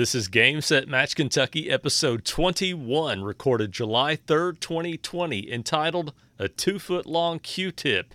This 0.00 0.14
is 0.14 0.28
Game 0.28 0.62
Set 0.62 0.88
Match 0.88 1.14
Kentucky, 1.14 1.68
episode 1.68 2.24
21, 2.24 3.22
recorded 3.22 3.70
July 3.70 4.16
3rd, 4.16 4.58
2020, 4.58 5.52
entitled 5.52 6.14
A 6.38 6.48
Two 6.48 6.78
Foot 6.78 7.04
Long 7.04 7.38
Q 7.38 7.70
Tip. 7.70 8.14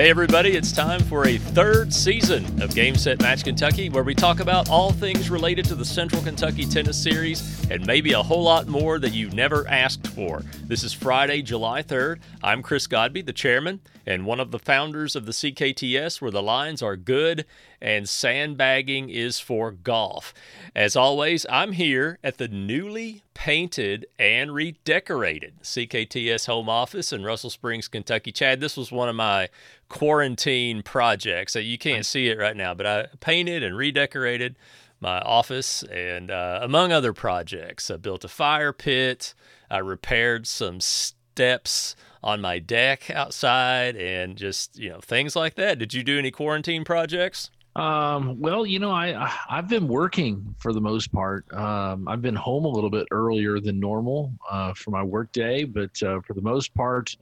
Hey, 0.00 0.08
everybody, 0.08 0.56
it's 0.56 0.72
time 0.72 1.00
for 1.00 1.26
a 1.26 1.36
third 1.36 1.92
season 1.92 2.62
of 2.62 2.74
Game 2.74 2.94
Set 2.94 3.20
Match 3.20 3.44
Kentucky, 3.44 3.90
where 3.90 4.02
we 4.02 4.14
talk 4.14 4.40
about 4.40 4.70
all 4.70 4.92
things 4.92 5.28
related 5.28 5.66
to 5.66 5.74
the 5.74 5.84
Central 5.84 6.22
Kentucky 6.22 6.64
Tennis 6.64 6.96
Series 6.96 7.70
and 7.70 7.86
maybe 7.86 8.14
a 8.14 8.22
whole 8.22 8.42
lot 8.42 8.66
more 8.66 8.98
that 8.98 9.12
you 9.12 9.28
never 9.28 9.68
asked 9.68 10.06
for. 10.06 10.42
This 10.64 10.84
is 10.84 10.94
Friday, 10.94 11.42
July 11.42 11.82
3rd. 11.82 12.20
I'm 12.42 12.62
Chris 12.62 12.86
Godby, 12.86 13.20
the 13.20 13.34
chairman 13.34 13.80
and 14.06 14.24
one 14.24 14.40
of 14.40 14.52
the 14.52 14.58
founders 14.58 15.14
of 15.14 15.26
the 15.26 15.32
CKTS, 15.32 16.22
where 16.22 16.30
the 16.30 16.42
lines 16.42 16.82
are 16.82 16.96
good 16.96 17.44
and 17.80 18.08
sandbagging 18.08 19.08
is 19.08 19.40
for 19.40 19.70
golf. 19.70 20.34
As 20.74 20.96
always, 20.96 21.46
I'm 21.48 21.72
here 21.72 22.18
at 22.22 22.38
the 22.38 22.48
newly 22.48 23.22
painted 23.34 24.06
and 24.18 24.52
redecorated 24.52 25.54
CKTS 25.62 26.46
home 26.46 26.68
office 26.68 27.12
in 27.12 27.24
Russell 27.24 27.50
Springs, 27.50 27.88
Kentucky. 27.88 28.32
Chad, 28.32 28.60
this 28.60 28.76
was 28.76 28.92
one 28.92 29.08
of 29.08 29.16
my 29.16 29.48
quarantine 29.88 30.82
projects. 30.82 31.54
You 31.54 31.78
can't 31.78 32.06
see 32.06 32.28
it 32.28 32.38
right 32.38 32.56
now, 32.56 32.74
but 32.74 32.86
I 32.86 33.06
painted 33.20 33.62
and 33.62 33.76
redecorated 33.76 34.56
my 35.00 35.20
office 35.20 35.82
and 35.84 36.30
uh, 36.30 36.60
among 36.62 36.92
other 36.92 37.12
projects. 37.12 37.90
I 37.90 37.96
built 37.96 38.24
a 38.24 38.28
fire 38.28 38.72
pit, 38.72 39.34
I 39.70 39.78
repaired 39.78 40.46
some 40.46 40.80
steps 40.80 41.96
on 42.22 42.40
my 42.40 42.58
deck 42.58 43.10
outside 43.10 43.96
and 43.96 44.36
just 44.36 44.78
you 44.78 44.90
know 44.90 45.00
things 45.00 45.34
like 45.34 45.54
that. 45.54 45.78
Did 45.78 45.94
you 45.94 46.02
do 46.02 46.18
any 46.18 46.30
quarantine 46.30 46.84
projects? 46.84 47.50
Um, 47.76 48.40
well, 48.40 48.66
you 48.66 48.78
know, 48.78 48.90
I 48.90 49.32
I've 49.48 49.68
been 49.68 49.86
working 49.86 50.54
for 50.58 50.72
the 50.72 50.80
most 50.80 51.12
part. 51.12 51.44
Um, 51.52 52.08
I've 52.08 52.20
been 52.20 52.34
home 52.34 52.64
a 52.64 52.68
little 52.68 52.90
bit 52.90 53.06
earlier 53.12 53.60
than 53.60 53.78
normal 53.78 54.32
uh, 54.50 54.74
for 54.74 54.90
my 54.90 55.02
work 55.02 55.30
day, 55.32 55.64
but 55.64 55.90
uh, 56.02 56.20
for 56.26 56.34
the 56.34 56.42
most 56.42 56.74
part, 56.74 57.14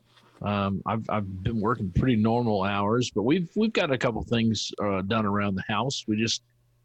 um, 0.42 0.82
I've 0.86 1.04
I've 1.10 1.42
been 1.42 1.60
working 1.60 1.92
pretty 1.94 2.16
normal 2.16 2.64
hours. 2.64 3.10
But 3.14 3.22
we've 3.24 3.48
we've 3.56 3.72
got 3.72 3.92
a 3.92 3.98
couple 3.98 4.22
things 4.24 4.72
uh, 4.82 5.02
done 5.02 5.26
around 5.26 5.54
the 5.56 5.64
house. 5.68 6.04
We 6.08 6.16
just 6.16 6.42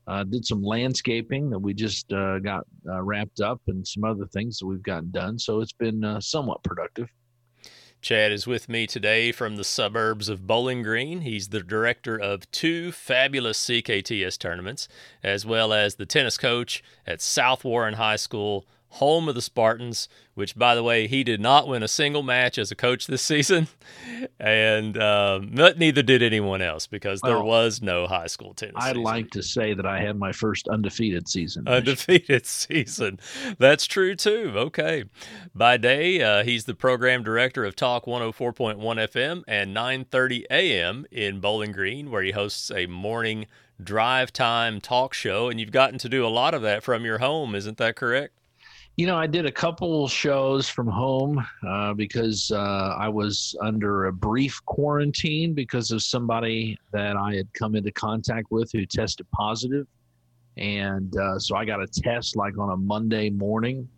uh, 0.08 0.26
did 0.26 0.46
some 0.46 0.62
landscaping 0.62 1.50
that 1.50 1.60
we 1.60 1.74
just 1.74 2.12
uh, 2.12 2.40
got 2.40 2.66
uh, 2.90 3.02
wrapped 3.02 3.40
up, 3.40 3.62
and 3.68 3.88
some 3.88 4.04
other 4.04 4.26
things 4.28 4.60
that 4.60 4.66
we've 4.66 4.84
gotten 4.84 5.10
done. 5.12 5.40
So 5.40 5.62
it's 5.62 5.74
been 5.74 6.18
somewhat 6.20 6.62
productive. 6.64 7.08
Chad 8.04 8.34
is 8.34 8.46
with 8.46 8.68
me 8.68 8.86
today 8.86 9.32
from 9.32 9.56
the 9.56 9.64
suburbs 9.64 10.28
of 10.28 10.46
Bowling 10.46 10.84
Green. 10.84 11.22
He's 11.22 11.48
the 11.48 11.62
director 11.62 12.20
of 12.20 12.52
two 12.52 12.92
fabulous 12.92 13.58
CKTS 13.58 14.38
tournaments, 14.38 14.90
as 15.24 15.46
well 15.46 15.72
as 15.72 15.96
the 15.96 16.06
tennis 16.06 16.38
coach 16.38 16.84
at 17.08 17.22
South 17.22 17.64
Warren 17.64 17.94
High 17.94 18.18
School, 18.18 18.66
home 18.94 19.28
of 19.28 19.34
the 19.34 19.42
Spartans, 19.42 20.08
which, 20.36 20.56
by 20.56 20.76
the 20.76 20.84
way, 20.84 21.08
he 21.08 21.24
did 21.24 21.42
not 21.42 21.68
win 21.68 21.82
a 21.82 21.88
single 21.88 22.22
match 22.22 22.60
as 22.60 22.72
a 22.72 22.76
coach 22.76 23.08
this 23.08 23.22
season, 23.34 23.68
and 24.40 24.98
um, 25.02 25.52
neither 25.54 26.04
did 26.04 26.22
anyone 26.22 26.62
else 26.62 26.86
because 26.86 27.22
well, 27.22 27.34
there 27.34 27.44
was 27.44 27.82
no 27.82 28.06
high 28.06 28.28
school 28.28 28.54
tennis. 28.54 28.76
I'd 28.78 28.90
season. 28.90 29.04
like 29.04 29.30
to 29.32 29.42
say 29.42 29.74
that 29.74 29.86
I 29.86 30.00
had 30.00 30.18
my 30.18 30.32
first 30.32 30.68
undefeated 30.68 31.28
season. 31.28 31.68
Undefeated 31.68 32.46
season. 32.46 33.20
That's 33.58 33.88
true 33.88 34.16
too. 34.16 34.54
Okay. 34.56 35.06
By 35.56 35.78
day, 35.78 36.22
uh, 36.22 36.44
he's 36.44 36.66
the 36.66 36.76
program 36.76 37.24
director 37.24 37.66
of 37.66 37.76
Talk 37.76 38.06
104.1 38.06 38.78
FM 38.78 39.44
and 39.48 39.76
9:30 39.76 40.46
a.m. 40.52 41.06
in 41.12 41.40
Bowling 41.40 41.72
Green, 41.72 42.12
where 42.12 42.22
he 42.22 42.32
hosts 42.32 42.70
a 42.70 42.86
morning 42.86 43.48
drive 43.82 44.32
time 44.32 44.80
talk 44.80 45.14
show, 45.16 45.50
and 45.50 45.60
you've 45.60 45.72
gotten 45.72 45.98
to 46.00 46.10
do 46.10 46.26
a 46.26 46.30
lot 46.30 46.54
of 46.54 46.62
that 46.62 46.84
from 46.84 47.06
your 47.06 47.18
home. 47.18 47.56
Isn't 47.56 47.78
that 47.78 47.96
correct? 47.96 48.38
You 48.96 49.08
know, 49.08 49.18
I 49.18 49.26
did 49.26 49.48
a 49.48 49.52
couple 49.52 50.08
shows 50.08 50.70
from 50.70 50.86
home 50.86 51.44
uh, 51.68 51.96
because 51.96 52.52
uh, 52.52 52.96
I 52.96 53.10
was 53.10 53.56
under 53.60 54.06
a 54.06 54.14
brief 54.14 54.64
quarantine 54.66 55.56
because 55.56 55.90
of 55.90 56.04
somebody 56.04 56.78
that 56.92 57.18
I 57.18 57.34
had 57.34 57.52
come 57.56 57.76
into 57.76 57.92
contact 57.92 58.52
with 58.52 58.72
who 58.72 58.86
tested 58.86 59.26
positive. 59.32 59.88
And 60.58 61.18
uh, 61.18 61.40
so 61.40 61.56
I 61.56 61.66
got 61.66 61.82
a 61.82 61.88
test 61.88 62.36
like 62.36 62.56
on 62.60 62.70
a 62.70 62.78
Monday 62.78 63.32
morning. 63.32 63.90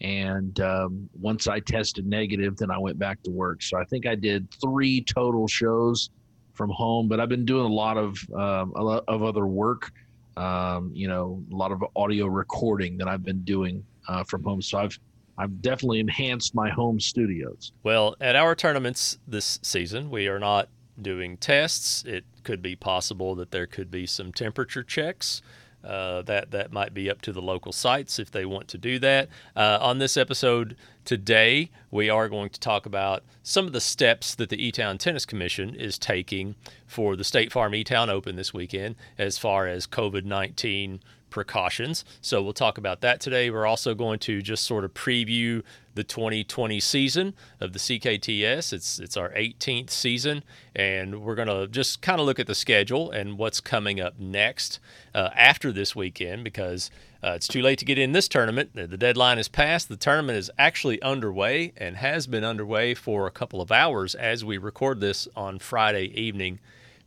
And 0.00 0.58
um, 0.60 1.10
once 1.20 1.46
I 1.46 1.60
tested 1.60 2.06
negative, 2.06 2.56
then 2.56 2.70
I 2.70 2.78
went 2.78 2.98
back 2.98 3.22
to 3.24 3.30
work. 3.30 3.60
So 3.60 3.76
I 3.76 3.84
think 3.84 4.06
I 4.06 4.14
did 4.14 4.48
three 4.58 5.02
total 5.02 5.48
shows 5.48 6.08
from 6.54 6.70
home, 6.70 7.08
but 7.08 7.20
I've 7.20 7.28
been 7.28 7.44
doing 7.44 7.66
a 7.66 7.74
lot 7.74 7.98
of, 7.98 8.16
um, 8.34 8.72
a 8.74 8.82
lot 8.82 9.04
of 9.06 9.22
other 9.22 9.46
work. 9.46 9.92
Um, 10.38 10.92
you 10.94 11.08
know, 11.08 11.44
a 11.52 11.54
lot 11.54 11.72
of 11.72 11.84
audio 11.94 12.24
recording 12.24 12.96
that 12.96 13.06
I've 13.06 13.22
been 13.22 13.42
doing 13.42 13.84
uh, 14.10 14.24
from 14.24 14.42
home. 14.42 14.60
So 14.60 14.78
I've 14.78 14.98
I've 15.38 15.62
definitely 15.62 16.00
enhanced 16.00 16.54
my 16.54 16.68
home 16.68 17.00
studios. 17.00 17.72
Well, 17.82 18.14
at 18.20 18.36
our 18.36 18.54
tournaments 18.54 19.18
this 19.26 19.58
season, 19.62 20.10
we 20.10 20.28
are 20.28 20.38
not 20.38 20.68
doing 21.00 21.38
tests. 21.38 22.04
It 22.04 22.24
could 22.42 22.60
be 22.60 22.76
possible 22.76 23.34
that 23.36 23.50
there 23.50 23.66
could 23.66 23.90
be 23.90 24.04
some 24.04 24.32
temperature 24.32 24.82
checks. 24.82 25.40
Uh, 25.82 26.20
that 26.20 26.50
that 26.50 26.70
might 26.70 26.92
be 26.92 27.08
up 27.08 27.22
to 27.22 27.32
the 27.32 27.40
local 27.40 27.72
sites 27.72 28.18
if 28.18 28.30
they 28.30 28.44
want 28.44 28.68
to 28.68 28.76
do 28.76 28.98
that. 28.98 29.30
Uh, 29.56 29.78
on 29.80 29.96
this 29.96 30.18
episode 30.18 30.76
today, 31.10 31.68
we 31.90 32.08
are 32.08 32.28
going 32.28 32.48
to 32.48 32.60
talk 32.60 32.86
about 32.86 33.24
some 33.42 33.66
of 33.66 33.72
the 33.72 33.80
steps 33.80 34.32
that 34.36 34.48
the 34.48 34.64
E-Town 34.64 34.96
Tennis 34.96 35.26
Commission 35.26 35.74
is 35.74 35.98
taking 35.98 36.54
for 36.86 37.16
the 37.16 37.24
State 37.24 37.50
Farm 37.50 37.74
E-Town 37.74 38.08
Open 38.08 38.36
this 38.36 38.54
weekend, 38.54 38.94
as 39.18 39.36
far 39.36 39.66
as 39.66 39.88
COVID 39.88 40.24
nineteen 40.24 41.00
precautions. 41.28 42.04
So 42.20 42.40
we'll 42.40 42.52
talk 42.52 42.78
about 42.78 43.00
that 43.00 43.20
today. 43.20 43.50
We're 43.50 43.66
also 43.66 43.92
going 43.92 44.20
to 44.20 44.40
just 44.40 44.64
sort 44.64 44.84
of 44.84 44.94
preview 44.94 45.64
the 45.96 46.04
2020 46.04 46.78
season 46.78 47.34
of 47.60 47.72
the 47.72 47.80
CKTS. 47.80 48.72
It's 48.72 49.00
it's 49.00 49.16
our 49.16 49.30
18th 49.30 49.90
season, 49.90 50.44
and 50.76 51.22
we're 51.22 51.34
going 51.34 51.48
to 51.48 51.66
just 51.66 52.02
kind 52.02 52.20
of 52.20 52.26
look 52.26 52.38
at 52.38 52.46
the 52.46 52.54
schedule 52.54 53.10
and 53.10 53.36
what's 53.36 53.60
coming 53.60 54.00
up 54.00 54.20
next 54.20 54.78
uh, 55.12 55.30
after 55.34 55.72
this 55.72 55.96
weekend 55.96 56.44
because 56.44 56.88
uh, 57.22 57.32
it's 57.32 57.48
too 57.48 57.60
late 57.60 57.78
to 57.78 57.84
get 57.84 57.98
in 57.98 58.12
this 58.12 58.28
tournament. 58.28 58.70
The 58.74 58.86
deadline 58.86 59.38
is 59.38 59.48
passed. 59.48 59.88
The 59.88 59.96
tournament 59.96 60.38
is 60.38 60.50
actually 60.58 61.02
underway 61.02 61.72
and 61.76 61.96
has 61.96 62.26
been 62.26 62.44
underway 62.44 62.94
for 62.94 63.26
a 63.26 63.30
couple 63.30 63.60
of 63.60 63.70
hours 63.70 64.14
as 64.14 64.44
we 64.44 64.56
record 64.56 65.00
this 65.00 65.28
on 65.36 65.58
Friday 65.58 66.06
evening, 66.18 66.60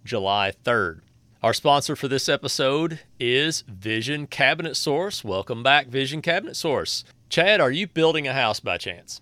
July 0.06 0.53
3rd. 0.63 1.00
Our 1.41 1.53
sponsor 1.53 1.96
for 1.96 2.07
this 2.07 2.29
episode 2.29 3.00
is 3.19 3.63
Vision 3.68 4.28
Cabinet 4.28 4.78
Source. 4.78 5.24
Welcome 5.24 5.63
back, 5.63 5.88
Vision 5.88 6.22
Cabinet 6.22 6.56
Source. 6.56 7.03
Chad, 7.28 7.59
are 7.59 7.72
you 7.72 7.88
building 7.88 8.28
a 8.28 8.34
house 8.34 8.59
by 8.59 8.78
chance? 8.78 9.19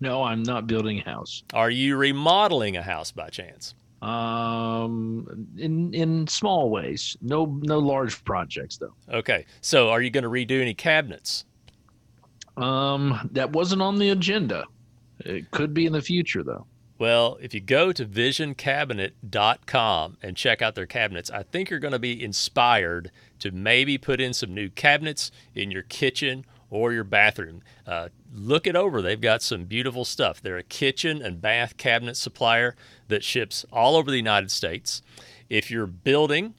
No, 0.00 0.24
I'm 0.24 0.42
not 0.42 0.66
building 0.66 0.98
a 0.98 1.04
house. 1.04 1.44
Are 1.54 1.70
you 1.70 1.96
remodeling 1.96 2.76
a 2.76 2.82
house 2.82 3.12
by 3.12 3.28
chance? 3.28 3.75
Um, 4.02 5.46
in 5.56 5.94
in 5.94 6.26
small 6.26 6.70
ways. 6.70 7.16
No 7.22 7.58
no 7.62 7.78
large 7.78 8.22
projects 8.24 8.76
though. 8.76 8.94
Okay. 9.10 9.46
So, 9.62 9.90
are 9.90 10.02
you 10.02 10.10
going 10.10 10.24
to 10.24 10.30
redo 10.30 10.60
any 10.60 10.74
cabinets? 10.74 11.44
Um, 12.56 13.28
that 13.32 13.52
wasn't 13.52 13.82
on 13.82 13.98
the 13.98 14.10
agenda. 14.10 14.64
It 15.20 15.50
could 15.50 15.74
be 15.74 15.86
in 15.86 15.92
the 15.92 16.02
future 16.02 16.42
though. 16.42 16.66
Well, 16.98 17.36
if 17.42 17.52
you 17.52 17.60
go 17.60 17.92
to 17.92 18.06
visioncabinet.com 18.06 20.16
and 20.22 20.36
check 20.36 20.62
out 20.62 20.74
their 20.74 20.86
cabinets, 20.86 21.30
I 21.30 21.42
think 21.42 21.68
you're 21.68 21.78
going 21.78 21.92
to 21.92 21.98
be 21.98 22.24
inspired 22.24 23.10
to 23.40 23.50
maybe 23.50 23.98
put 23.98 24.18
in 24.20 24.32
some 24.32 24.54
new 24.54 24.70
cabinets 24.70 25.30
in 25.54 25.70
your 25.70 25.82
kitchen 25.82 26.46
or 26.70 26.92
your 26.92 27.04
bathroom. 27.04 27.62
Uh, 27.86 28.08
look 28.34 28.66
it 28.66 28.76
over. 28.76 29.00
They've 29.00 29.20
got 29.20 29.42
some 29.42 29.64
beautiful 29.64 30.04
stuff. 30.04 30.40
They're 30.40 30.58
a 30.58 30.62
kitchen 30.62 31.22
and 31.22 31.40
bath 31.40 31.76
cabinet 31.76 32.16
supplier 32.16 32.76
that 33.08 33.24
ships 33.24 33.64
all 33.72 33.96
over 33.96 34.10
the 34.10 34.16
United 34.16 34.50
States. 34.50 35.02
If 35.48 35.70
you're 35.70 35.86
building 35.86 36.54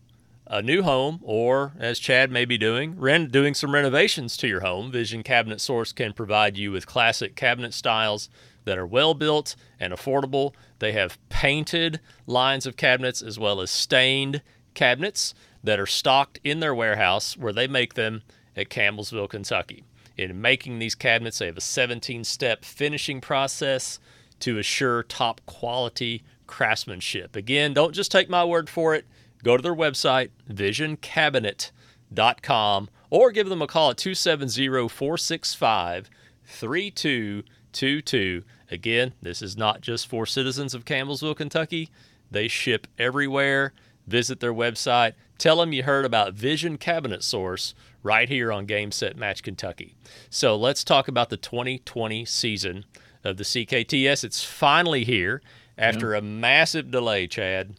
a 0.50 0.62
new 0.62 0.82
home, 0.82 1.20
or 1.24 1.74
as 1.78 2.00
Chad 2.00 2.32
may 2.32 2.46
be 2.46 2.58
doing, 2.58 2.98
rent, 2.98 3.32
doing 3.32 3.54
some 3.54 3.74
renovations 3.74 4.38
to 4.38 4.48
your 4.48 4.62
home, 4.62 4.92
Vision 4.92 5.22
Cabinet 5.22 5.60
Source 5.60 5.92
can 5.92 6.14
provide 6.14 6.58
you 6.58 6.72
with 6.72 6.88
classic 6.88 7.36
cabinet 7.36 7.74
styles 7.74 8.30
that 8.64 8.78
are 8.78 8.88
well 8.88 9.14
built 9.14 9.56
and 9.80 9.92
affordable. 9.92 10.54
They 10.80 10.94
have 10.94 11.18
painted 11.30 12.00
lines 12.26 12.66
of 12.66 12.78
cabinets 12.78 13.22
as 13.22 13.38
well 13.38 13.60
as 13.60 13.70
stained 13.70 14.42
cabinets 14.74 15.34
that 15.64 15.80
are 15.80 15.86
stocked 15.86 16.40
in 16.44 16.62
their 16.62 16.74
warehouse 16.74 17.36
where 17.36 17.54
they 17.54 17.68
make 17.68 17.96
them 17.96 18.22
at 18.56 18.70
Campbellsville, 18.70 19.30
Kentucky. 19.30 19.84
In 20.18 20.42
making 20.42 20.80
these 20.80 20.96
cabinets, 20.96 21.40
they 21.40 21.46
have 21.46 21.58
a 21.58 21.62
17 21.62 22.24
step 22.24 22.66
finishing 22.66 23.22
process 23.22 24.00
to 24.40 24.58
assure 24.58 25.04
top 25.04 25.42
quality 25.46 26.24
craftsmanship. 26.48 27.36
Again, 27.36 27.74
don't 27.74 27.94
just 27.94 28.12
take 28.12 28.28
my 28.30 28.44
word 28.44 28.68
for 28.70 28.96
it. 28.96 29.06
Go 29.44 29.58
to 29.58 29.64
their 29.64 29.76
website, 29.76 30.30
visioncabinet.com 30.50 32.90
or 33.10 33.32
give 33.32 33.48
them 33.50 33.62
a 33.62 33.68
call 33.68 33.92
at 33.92 33.98
270 33.98 34.90
465 34.90 36.10
3222. 36.46 38.44
Again, 38.72 39.14
this 39.22 39.42
is 39.42 39.58
not 39.58 39.82
just 39.82 40.08
for 40.08 40.26
citizens 40.26 40.74
of 40.74 40.86
Campbellsville, 40.86 41.36
Kentucky. 41.36 41.90
They 42.32 42.48
ship 42.48 42.88
everywhere. 42.98 43.74
Visit 44.08 44.40
their 44.40 44.54
website. 44.54 45.14
Tell 45.38 45.58
them 45.58 45.74
you 45.74 45.84
heard 45.84 46.06
about 46.06 46.34
Vision 46.34 46.78
Cabinet 46.78 47.22
Source 47.24 47.76
right 48.04 48.30
here 48.30 48.52
on 48.52 48.66
Game 48.66 48.92
Set 48.92 49.18
Match 49.18 49.44
Kentucky. 49.44 49.96
So 50.30 50.56
let's 50.56 50.84
talk 50.84 51.08
about 51.08 51.30
the 51.30 51.38
2020 51.38 52.26
season 52.26 52.86
of 53.24 53.38
the 53.38 53.44
CKTS. 53.44 54.24
It's 54.24 54.44
finally 54.44 55.04
here 55.04 55.42
after 55.78 56.12
yeah. 56.14 56.20
a 56.20 56.22
massive 56.22 56.92
delay, 56.92 57.28
Chad. 57.28 57.76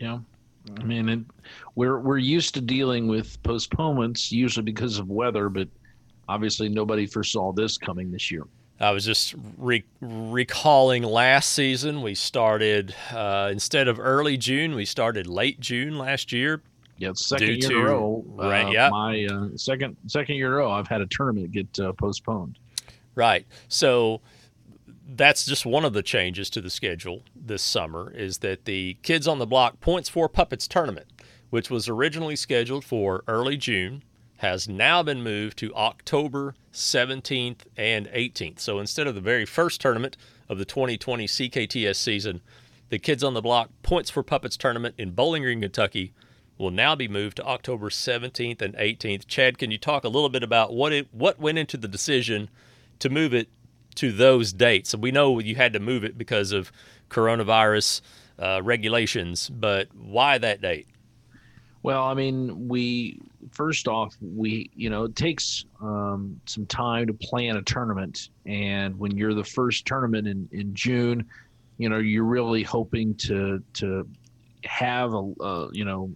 Yeah. 0.00 0.20
I 0.78 0.82
mean, 0.84 1.08
it, 1.08 1.20
we're 1.74 1.98
we're 1.98 2.18
used 2.18 2.54
to 2.54 2.60
dealing 2.60 3.08
with 3.08 3.42
postponements 3.42 4.30
usually 4.30 4.64
because 4.64 4.98
of 4.98 5.08
weather, 5.08 5.48
but 5.48 5.68
obviously 6.28 6.68
nobody 6.68 7.06
foresaw 7.06 7.52
this 7.52 7.76
coming 7.78 8.10
this 8.10 8.30
year. 8.30 8.44
I 8.78 8.92
was 8.92 9.04
just 9.04 9.34
re- 9.58 9.84
recalling 10.00 11.02
last 11.02 11.50
season. 11.50 12.00
We 12.00 12.14
started 12.14 12.94
uh, 13.12 13.50
instead 13.52 13.88
of 13.88 14.00
early 14.00 14.38
June, 14.38 14.74
we 14.74 14.86
started 14.86 15.26
late 15.26 15.60
June 15.60 15.98
last 15.98 16.32
year. 16.32 16.62
Yeah, 17.00 17.12
second 17.14 17.48
year 17.48 17.70
to, 17.70 17.76
in 17.76 17.80
a 17.80 17.84
row. 17.84 18.24
Right. 18.26 18.66
Uh, 18.66 18.70
yeah. 18.70 18.90
My 18.90 19.24
uh, 19.24 19.48
second 19.56 19.96
second 20.06 20.36
year 20.36 20.48
in 20.48 20.52
a 20.52 20.56
row, 20.56 20.70
I've 20.70 20.86
had 20.86 21.00
a 21.00 21.06
tournament 21.06 21.50
get 21.50 21.80
uh, 21.80 21.92
postponed. 21.94 22.58
Right. 23.14 23.46
So 23.68 24.20
that's 25.08 25.46
just 25.46 25.64
one 25.66 25.84
of 25.84 25.94
the 25.94 26.02
changes 26.02 26.50
to 26.50 26.60
the 26.60 26.70
schedule 26.70 27.22
this 27.34 27.62
summer 27.62 28.12
is 28.12 28.38
that 28.38 28.66
the 28.66 28.98
Kids 29.02 29.26
on 29.26 29.38
the 29.38 29.46
Block 29.46 29.80
Points 29.80 30.08
for 30.08 30.28
Puppets 30.28 30.68
tournament, 30.68 31.06
which 31.48 31.70
was 31.70 31.88
originally 31.88 32.36
scheduled 32.36 32.84
for 32.84 33.24
early 33.26 33.56
June, 33.56 34.02
has 34.38 34.68
now 34.68 35.02
been 35.02 35.22
moved 35.22 35.58
to 35.58 35.74
October 35.74 36.54
17th 36.72 37.60
and 37.76 38.06
18th. 38.08 38.60
So 38.60 38.78
instead 38.78 39.06
of 39.06 39.14
the 39.14 39.20
very 39.20 39.44
first 39.44 39.80
tournament 39.80 40.16
of 40.48 40.58
the 40.58 40.64
2020 40.64 41.26
CKTS 41.26 41.96
season, 41.96 42.40
the 42.90 42.98
Kids 42.98 43.24
on 43.24 43.34
the 43.34 43.42
Block 43.42 43.70
Points 43.82 44.10
for 44.10 44.22
Puppets 44.22 44.56
tournament 44.56 44.94
in 44.98 45.12
Bowling 45.12 45.42
Green, 45.42 45.60
Kentucky 45.60 46.12
will 46.60 46.70
now 46.70 46.94
be 46.94 47.08
moved 47.08 47.38
to 47.38 47.44
October 47.44 47.88
17th 47.88 48.60
and 48.60 48.74
18th. 48.74 49.26
Chad, 49.26 49.58
can 49.58 49.70
you 49.70 49.78
talk 49.78 50.04
a 50.04 50.08
little 50.08 50.28
bit 50.28 50.42
about 50.42 50.74
what 50.74 50.92
it 50.92 51.08
what 51.10 51.40
went 51.40 51.58
into 51.58 51.76
the 51.76 51.88
decision 51.88 52.50
to 52.98 53.08
move 53.08 53.34
it 53.34 53.48
to 53.96 54.12
those 54.12 54.52
dates? 54.52 54.94
we 54.94 55.10
know 55.10 55.38
you 55.40 55.56
had 55.56 55.72
to 55.72 55.80
move 55.80 56.04
it 56.04 56.18
because 56.18 56.52
of 56.52 56.70
coronavirus 57.08 58.02
uh, 58.38 58.60
regulations, 58.62 59.48
but 59.48 59.88
why 59.94 60.38
that 60.38 60.60
date? 60.60 60.86
Well, 61.82 62.04
I 62.04 62.12
mean, 62.12 62.68
we 62.68 63.18
first 63.52 63.88
off, 63.88 64.14
we 64.20 64.70
you 64.74 64.90
know 64.90 65.04
it 65.04 65.16
takes 65.16 65.64
um, 65.80 66.38
some 66.44 66.66
time 66.66 67.06
to 67.06 67.14
plan 67.14 67.56
a 67.56 67.62
tournament, 67.62 68.28
and 68.44 68.98
when 68.98 69.16
you're 69.16 69.34
the 69.34 69.44
first 69.44 69.86
tournament 69.86 70.28
in 70.28 70.46
in 70.52 70.74
June, 70.74 71.24
you 71.78 71.88
know 71.88 71.98
you're 71.98 72.24
really 72.24 72.62
hoping 72.62 73.14
to 73.14 73.62
to 73.74 74.06
have 74.64 75.14
a 75.14 75.68
you 75.72 75.86
know 75.86 76.10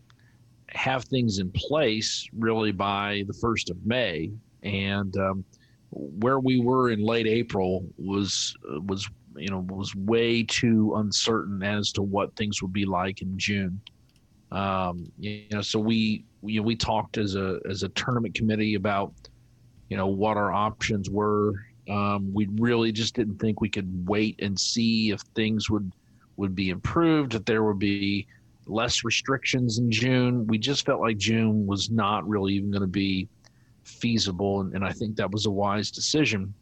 have 0.75 1.05
things 1.05 1.39
in 1.39 1.51
place 1.51 2.29
really 2.37 2.73
by 2.73 3.25
the 3.27 3.33
first 3.35 3.71
of 3.71 3.77
May, 3.87 4.31
and 4.63 5.17
um, 5.17 5.45
where 5.91 6.41
we 6.41 6.61
were 6.61 6.91
in 6.91 7.01
late 7.01 7.27
April 7.27 7.87
was 7.97 8.55
was 8.87 9.09
you 9.37 9.49
know 9.49 9.65
was 9.69 9.95
way 9.95 10.43
too 10.43 10.95
uncertain 10.97 11.63
as 11.63 11.93
to 11.93 12.03
what 12.03 12.35
things 12.37 12.63
would 12.63 12.73
be 12.73 12.85
like 12.85 13.23
in 13.23 13.39
June. 13.39 13.81
Um, 14.51 15.11
you 15.19 15.45
know, 15.51 15.63
so 15.63 15.79
we 15.79 16.25
we, 16.43 16.61
we 16.61 16.77
talked 16.77 17.19
as 17.19 17.35
a 17.35 17.61
as 17.69 17.83
a 17.83 17.89
tournament 17.91 18.35
committee 18.35 18.75
about 18.75 19.13
you 19.89 19.97
know 19.97 20.07
what 20.07 20.37
our 20.37 20.53
options 20.53 21.11
were. 21.11 21.55
Um, 21.89 22.33
we 22.33 22.47
really 22.59 22.93
just 22.93 23.15
didn't 23.15 23.39
think 23.39 23.61
we 23.61 23.69
could 23.69 24.09
wait 24.09 24.41
and 24.41 24.59
see 24.59 25.11
if 25.11 25.21
things 25.35 25.69
would 25.71 25.93
would 26.37 26.55
be 26.55 26.71
improved, 26.71 27.33
that 27.33 27.47
there 27.47 27.63
would 27.63 27.79
be 27.79 28.27
less 28.67 29.05
restrictions 29.05 29.79
in 29.79 29.91
June. 29.91 30.47
We 30.47 30.59
just 30.59 30.87
felt 30.87 31.01
like 31.01 31.19
June 31.19 31.67
was 31.67 31.91
not 31.91 32.27
really 32.29 32.55
even 32.55 32.71
going 32.71 32.83
to 32.83 32.87
be 32.87 33.29
feasible, 33.83 34.61
and, 34.61 34.75
and, 34.75 34.85
I 34.85 34.93
think 34.93 35.17
that 35.17 35.31
was 35.31 35.47
a 35.47 35.51
wise 35.51 35.91
decision. 35.91 36.55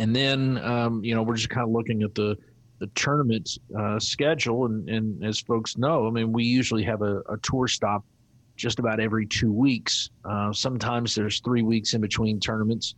And 0.00 0.14
then, 0.14 0.58
um, 0.58 1.04
you 1.04 1.14
know, 1.14 1.22
we're 1.22 1.36
just 1.36 1.50
kind 1.50 1.64
of 1.64 1.70
looking 1.70 2.02
at 2.02 2.14
the 2.14 2.36
the 2.80 2.88
tournament 2.88 3.58
uh, 3.78 3.98
schedule, 4.00 4.66
and, 4.66 4.88
and 4.88 5.24
as 5.24 5.38
folks 5.38 5.78
know, 5.78 6.06
I 6.06 6.10
mean, 6.10 6.32
we 6.32 6.44
usually 6.44 6.82
have 6.82 7.02
a, 7.02 7.20
a 7.28 7.36
tour 7.42 7.68
stop 7.68 8.04
just 8.56 8.78
about 8.78 9.00
every 9.00 9.26
two 9.26 9.52
weeks. 9.52 10.10
Uh, 10.24 10.52
sometimes 10.52 11.14
there's 11.14 11.40
three 11.40 11.62
weeks 11.62 11.94
in 11.94 12.00
between 12.00 12.40
tournaments, 12.40 12.94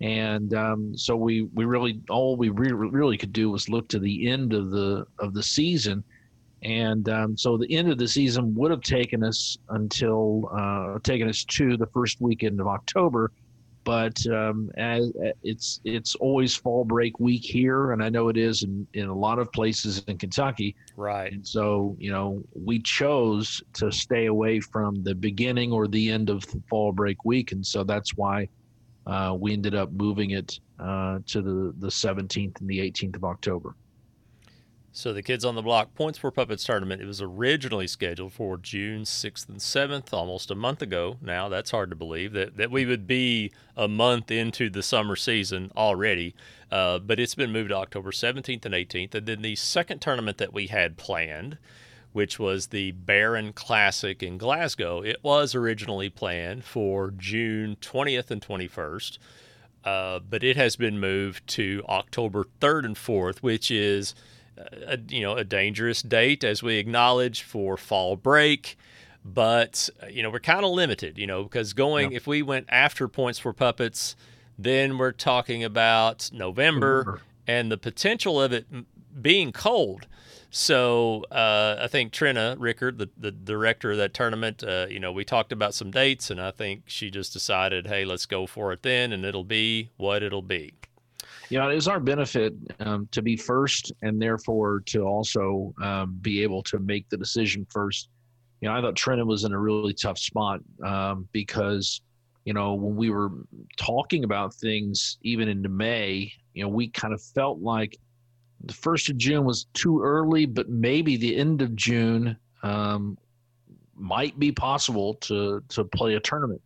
and 0.00 0.54
um, 0.54 0.96
so 0.96 1.16
we 1.16 1.42
we 1.54 1.64
really 1.64 2.00
all 2.08 2.36
we 2.36 2.48
re- 2.50 2.72
really 2.72 3.16
could 3.16 3.32
do 3.32 3.50
was 3.50 3.68
look 3.68 3.88
to 3.88 3.98
the 3.98 4.28
end 4.28 4.52
of 4.52 4.70
the 4.70 5.06
of 5.18 5.34
the 5.34 5.42
season, 5.42 6.04
and 6.62 7.08
um, 7.08 7.36
so 7.36 7.56
the 7.56 7.72
end 7.74 7.90
of 7.90 7.98
the 7.98 8.08
season 8.08 8.54
would 8.54 8.70
have 8.70 8.80
taken 8.80 9.22
us 9.22 9.58
until 9.70 10.48
uh, 10.52 10.98
taken 11.00 11.28
us 11.28 11.44
to 11.44 11.76
the 11.76 11.86
first 11.86 12.20
weekend 12.20 12.60
of 12.60 12.66
October 12.66 13.30
but 13.88 14.26
um, 14.26 14.70
as, 14.76 15.10
it's 15.42 15.80
it's 15.82 16.14
always 16.16 16.54
fall 16.54 16.84
break 16.84 17.18
week 17.20 17.42
here, 17.42 17.92
and 17.92 18.04
I 18.04 18.10
know 18.10 18.28
it 18.28 18.36
is 18.36 18.62
in, 18.62 18.86
in 18.92 19.08
a 19.08 19.14
lot 19.14 19.38
of 19.38 19.50
places 19.50 20.04
in 20.08 20.18
Kentucky. 20.18 20.76
Right. 20.94 21.32
And 21.32 21.46
so 21.46 21.96
you 21.98 22.10
know 22.10 22.42
we 22.52 22.80
chose 22.80 23.62
to 23.72 23.90
stay 23.90 24.26
away 24.26 24.60
from 24.60 25.02
the 25.04 25.14
beginning 25.14 25.72
or 25.72 25.88
the 25.88 26.10
end 26.10 26.28
of 26.28 26.46
the 26.48 26.62
fall 26.68 26.92
break 26.92 27.24
week, 27.24 27.52
and 27.52 27.66
so 27.66 27.82
that's 27.82 28.14
why 28.14 28.50
uh, 29.06 29.34
we 29.40 29.54
ended 29.54 29.74
up 29.74 29.90
moving 29.92 30.32
it 30.32 30.60
uh, 30.78 31.20
to 31.24 31.40
the 31.40 31.72
the 31.78 31.88
17th 31.88 32.60
and 32.60 32.68
the 32.68 32.80
18th 32.80 33.16
of 33.16 33.24
October. 33.24 33.74
So 34.98 35.12
the 35.12 35.22
Kids 35.22 35.44
on 35.44 35.54
the 35.54 35.62
Block 35.62 35.94
Points 35.94 36.18
for 36.18 36.32
Puppets 36.32 36.64
tournament, 36.64 37.00
it 37.00 37.06
was 37.06 37.22
originally 37.22 37.86
scheduled 37.86 38.32
for 38.32 38.56
June 38.56 39.02
6th 39.02 39.48
and 39.48 39.60
7th, 39.60 40.12
almost 40.12 40.50
a 40.50 40.56
month 40.56 40.82
ago. 40.82 41.18
Now, 41.22 41.48
that's 41.48 41.70
hard 41.70 41.90
to 41.90 41.94
believe 41.94 42.32
that, 42.32 42.56
that 42.56 42.72
we 42.72 42.84
would 42.84 43.06
be 43.06 43.52
a 43.76 43.86
month 43.86 44.32
into 44.32 44.68
the 44.68 44.82
summer 44.82 45.14
season 45.14 45.70
already. 45.76 46.34
Uh, 46.72 46.98
but 46.98 47.20
it's 47.20 47.36
been 47.36 47.52
moved 47.52 47.68
to 47.68 47.76
October 47.76 48.10
17th 48.10 48.64
and 48.64 48.74
18th. 48.74 49.14
And 49.14 49.26
then 49.26 49.42
the 49.42 49.54
second 49.54 50.00
tournament 50.00 50.38
that 50.38 50.52
we 50.52 50.66
had 50.66 50.96
planned, 50.96 51.58
which 52.12 52.40
was 52.40 52.66
the 52.66 52.90
Barren 52.90 53.52
Classic 53.52 54.20
in 54.20 54.36
Glasgow, 54.36 55.00
it 55.02 55.22
was 55.22 55.54
originally 55.54 56.10
planned 56.10 56.64
for 56.64 57.12
June 57.12 57.76
20th 57.80 58.32
and 58.32 58.42
21st. 58.42 59.18
Uh, 59.84 60.18
but 60.18 60.42
it 60.42 60.56
has 60.56 60.74
been 60.74 60.98
moved 60.98 61.46
to 61.46 61.84
October 61.88 62.46
3rd 62.60 62.84
and 62.84 62.96
4th, 62.96 63.38
which 63.38 63.70
is– 63.70 64.16
a, 64.86 64.98
you 65.08 65.22
know 65.22 65.34
a 65.34 65.44
dangerous 65.44 66.02
date 66.02 66.44
as 66.44 66.62
we 66.62 66.76
acknowledge 66.76 67.42
for 67.42 67.76
fall 67.76 68.16
break 68.16 68.76
but 69.24 69.88
you 70.10 70.22
know 70.22 70.30
we're 70.30 70.38
kind 70.38 70.64
of 70.64 70.70
limited 70.70 71.18
you 71.18 71.26
know 71.26 71.42
because 71.42 71.72
going 71.72 72.12
yep. 72.12 72.20
if 72.20 72.26
we 72.26 72.42
went 72.42 72.66
after 72.68 73.08
points 73.08 73.38
for 73.38 73.52
puppets 73.52 74.16
then 74.58 74.98
we're 74.98 75.12
talking 75.12 75.62
about 75.62 76.30
november, 76.32 77.04
november. 77.04 77.22
and 77.46 77.70
the 77.70 77.78
potential 77.78 78.40
of 78.40 78.52
it 78.52 78.66
being 79.20 79.52
cold 79.52 80.06
so 80.50 81.24
uh, 81.30 81.76
I 81.78 81.88
think 81.88 82.10
Trina 82.10 82.56
Rickard, 82.58 82.96
the, 82.96 83.10
the 83.18 83.30
director 83.30 83.90
of 83.90 83.98
that 83.98 84.14
tournament, 84.14 84.64
uh, 84.64 84.86
you 84.88 84.98
know, 84.98 85.12
we 85.12 85.22
talked 85.22 85.52
about 85.52 85.74
some 85.74 85.90
dates, 85.90 86.30
and 86.30 86.40
I 86.40 86.52
think 86.52 86.84
she 86.86 87.10
just 87.10 87.34
decided, 87.34 87.86
hey, 87.86 88.06
let's 88.06 88.24
go 88.24 88.46
for 88.46 88.72
it 88.72 88.82
then, 88.82 89.12
and 89.12 89.26
it'll 89.26 89.44
be 89.44 89.90
what 89.98 90.22
it'll 90.22 90.40
be 90.40 90.72
you 91.50 91.58
know, 91.58 91.70
it 91.70 91.76
is 91.76 91.88
our 91.88 92.00
benefit 92.00 92.54
um, 92.80 93.08
to 93.12 93.22
be 93.22 93.36
first 93.36 93.92
and 94.02 94.20
therefore 94.20 94.80
to 94.86 95.02
also 95.02 95.74
um, 95.82 96.18
be 96.20 96.42
able 96.42 96.62
to 96.64 96.78
make 96.78 97.08
the 97.08 97.16
decision 97.16 97.66
first. 97.70 98.08
You 98.60 98.68
know, 98.68 98.74
I 98.74 98.80
thought 98.80 98.96
Trenton 98.96 99.26
was 99.26 99.44
in 99.44 99.52
a 99.52 99.58
really 99.58 99.94
tough 99.94 100.18
spot 100.18 100.60
um, 100.84 101.28
because, 101.32 102.00
you 102.44 102.52
know, 102.52 102.74
when 102.74 102.96
we 102.96 103.10
were 103.10 103.30
talking 103.76 104.24
about 104.24 104.54
things 104.54 105.18
even 105.22 105.48
into 105.48 105.68
May, 105.68 106.32
you 106.54 106.62
know, 106.62 106.68
we 106.68 106.88
kind 106.88 107.14
of 107.14 107.22
felt 107.22 107.60
like 107.60 107.96
the 108.64 108.74
first 108.74 109.08
of 109.08 109.16
June 109.16 109.44
was 109.44 109.66
too 109.74 110.02
early, 110.02 110.44
but 110.44 110.68
maybe 110.68 111.16
the 111.16 111.36
end 111.36 111.62
of 111.62 111.76
June 111.76 112.36
um, 112.62 113.16
might 113.94 114.38
be 114.38 114.52
possible 114.52 115.14
to 115.14 115.62
to 115.68 115.84
play 115.84 116.14
a 116.14 116.20
tournament. 116.20 116.60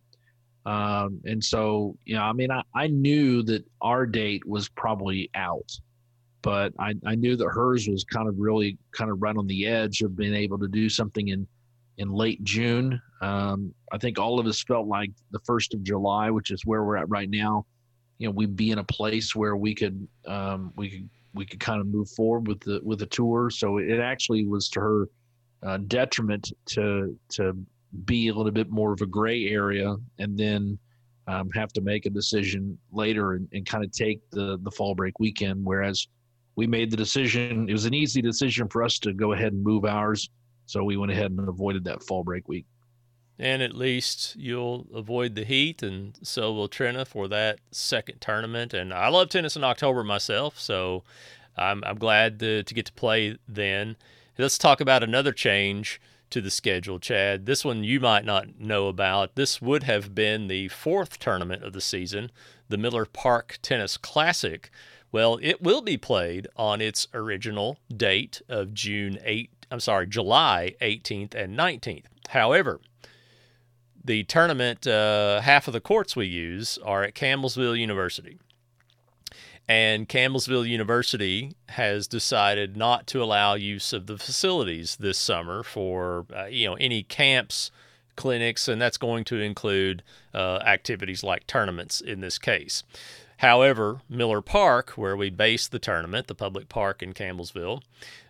Um, 0.65 1.19
and 1.25 1.43
so, 1.43 1.97
you 2.05 2.15
know, 2.15 2.21
I 2.21 2.33
mean, 2.33 2.49
I, 2.49 2.63
I 2.73 2.87
knew 2.87 3.43
that 3.43 3.65
our 3.81 4.05
date 4.05 4.45
was 4.47 4.69
probably 4.69 5.29
out, 5.35 5.69
but 6.41 6.71
I, 6.79 6.93
I 7.05 7.15
knew 7.15 7.35
that 7.35 7.47
hers 7.47 7.87
was 7.87 8.03
kind 8.05 8.29
of 8.29 8.35
really 8.37 8.77
kind 8.91 9.11
of 9.11 9.21
right 9.21 9.35
on 9.35 9.47
the 9.47 9.67
edge 9.67 10.01
of 10.01 10.15
being 10.15 10.33
able 10.33 10.57
to 10.59 10.67
do 10.67 10.87
something 10.89 11.27
in, 11.27 11.45
in 11.97 12.11
late 12.11 12.43
June. 12.43 13.01
Um, 13.21 13.73
I 13.91 13.97
think 13.97 14.19
all 14.19 14.39
of 14.39 14.47
us 14.47 14.63
felt 14.63 14.87
like 14.87 15.11
the 15.31 15.39
first 15.39 15.73
of 15.73 15.83
July, 15.83 16.29
which 16.29 16.49
is 16.49 16.65
where 16.65 16.83
we're 16.83 16.97
at 16.97 17.09
right 17.09 17.29
now, 17.29 17.65
you 18.19 18.27
know, 18.27 18.31
we'd 18.31 18.55
be 18.55 18.71
in 18.71 18.79
a 18.79 18.83
place 18.85 19.35
where 19.35 19.57
we 19.57 19.75
could, 19.75 20.07
um, 20.27 20.71
we 20.77 20.89
could, 20.89 21.09
we 21.33 21.45
could 21.45 21.59
kind 21.59 21.81
of 21.81 21.87
move 21.87 22.09
forward 22.09 22.47
with 22.47 22.61
the, 22.61 22.79
with 22.83 22.99
the 22.99 23.05
tour. 23.07 23.49
So 23.49 23.79
it 23.79 23.99
actually 23.99 24.45
was 24.45 24.69
to 24.69 24.79
her 24.79 25.09
uh, 25.63 25.77
detriment 25.87 26.51
to, 26.67 27.17
to 27.29 27.57
be 28.05 28.27
a 28.27 28.33
little 28.33 28.51
bit 28.51 28.69
more 28.69 28.93
of 28.93 29.01
a 29.01 29.05
gray 29.05 29.47
area, 29.47 29.95
and 30.19 30.37
then 30.37 30.77
um, 31.27 31.49
have 31.51 31.71
to 31.73 31.81
make 31.81 32.05
a 32.05 32.09
decision 32.09 32.77
later 32.91 33.33
and, 33.33 33.47
and 33.53 33.65
kind 33.65 33.83
of 33.83 33.91
take 33.91 34.19
the 34.31 34.57
the 34.63 34.71
fall 34.71 34.95
break 34.95 35.19
weekend. 35.19 35.63
Whereas 35.63 36.07
we 36.55 36.67
made 36.67 36.91
the 36.91 36.97
decision; 36.97 37.69
it 37.69 37.73
was 37.73 37.85
an 37.85 37.93
easy 37.93 38.21
decision 38.21 38.67
for 38.67 38.83
us 38.83 38.99
to 38.99 39.13
go 39.13 39.33
ahead 39.33 39.53
and 39.53 39.63
move 39.63 39.85
ours, 39.85 40.29
so 40.65 40.83
we 40.83 40.97
went 40.97 41.11
ahead 41.11 41.31
and 41.31 41.47
avoided 41.47 41.83
that 41.85 42.03
fall 42.03 42.23
break 42.23 42.47
week. 42.47 42.65
And 43.39 43.63
at 43.63 43.73
least 43.73 44.35
you'll 44.35 44.87
avoid 44.93 45.35
the 45.35 45.43
heat, 45.43 45.81
and 45.81 46.17
so 46.21 46.53
will 46.53 46.67
Trina 46.67 47.03
for 47.03 47.27
that 47.29 47.59
second 47.71 48.21
tournament. 48.21 48.73
And 48.73 48.93
I 48.93 49.07
love 49.09 49.29
tennis 49.29 49.55
in 49.55 49.63
October 49.63 50.03
myself, 50.03 50.59
so 50.59 51.03
I'm, 51.57 51.83
I'm 51.83 51.97
glad 51.97 52.39
to, 52.39 52.63
to 52.63 52.73
get 52.73 52.85
to 52.85 52.93
play 52.93 53.37
then. 53.47 53.95
Let's 54.37 54.59
talk 54.59 54.81
about 54.81 55.03
another 55.03 55.31
change 55.31 55.99
to 56.33 56.41
the 56.41 56.49
schedule, 56.49 56.99
Chad. 56.99 57.45
This 57.45 57.63
one 57.63 57.83
you 57.83 57.99
might 57.99 58.25
not 58.25 58.59
know 58.59 58.87
about. 58.87 59.35
This 59.35 59.61
would 59.61 59.83
have 59.83 60.15
been 60.15 60.47
the 60.47 60.67
fourth 60.69 61.19
tournament 61.19 61.63
of 61.63 61.73
the 61.73 61.81
season, 61.81 62.31
the 62.69 62.77
Miller 62.77 63.05
Park 63.05 63.59
Tennis 63.61 63.97
Classic. 63.97 64.71
Well, 65.11 65.37
it 65.43 65.61
will 65.61 65.83
be 65.83 65.95
played 65.95 66.47
on 66.55 66.81
its 66.81 67.07
original 67.13 67.77
date 67.95 68.41
of 68.49 68.73
June 68.73 69.19
8, 69.23 69.67
I'm 69.69 69.79
sorry, 69.79 70.07
July 70.07 70.75
18th 70.81 71.35
and 71.35 71.55
19th. 71.55 72.05
However, 72.29 72.81
the 74.03 74.23
tournament, 74.23 74.87
uh, 74.87 75.41
half 75.41 75.67
of 75.67 75.73
the 75.73 75.81
courts 75.81 76.15
we 76.15 76.25
use 76.25 76.79
are 76.79 77.03
at 77.03 77.13
Campbellsville 77.13 77.77
University. 77.77 78.39
And 79.67 80.09
Campbellsville 80.09 80.67
University 80.67 81.55
has 81.69 82.07
decided 82.07 82.75
not 82.75 83.07
to 83.07 83.23
allow 83.23 83.53
use 83.53 83.93
of 83.93 84.07
the 84.07 84.17
facilities 84.17 84.97
this 84.97 85.17
summer 85.17 85.63
for 85.63 86.25
uh, 86.35 86.45
you 86.45 86.67
know 86.67 86.75
any 86.75 87.03
camps, 87.03 87.71
clinics, 88.15 88.67
and 88.67 88.81
that's 88.81 88.97
going 88.97 89.23
to 89.25 89.39
include 89.39 90.03
uh, 90.33 90.57
activities 90.65 91.23
like 91.23 91.47
tournaments 91.47 92.01
in 92.01 92.19
this 92.19 92.37
case. 92.37 92.83
However, 93.37 94.01
Miller 94.09 94.41
Park, 94.41 94.91
where 94.91 95.17
we 95.17 95.29
base 95.29 95.67
the 95.67 95.79
tournament, 95.79 96.27
the 96.27 96.35
public 96.35 96.69
park 96.69 97.01
in 97.01 97.13
Campbellsville, 97.13 97.81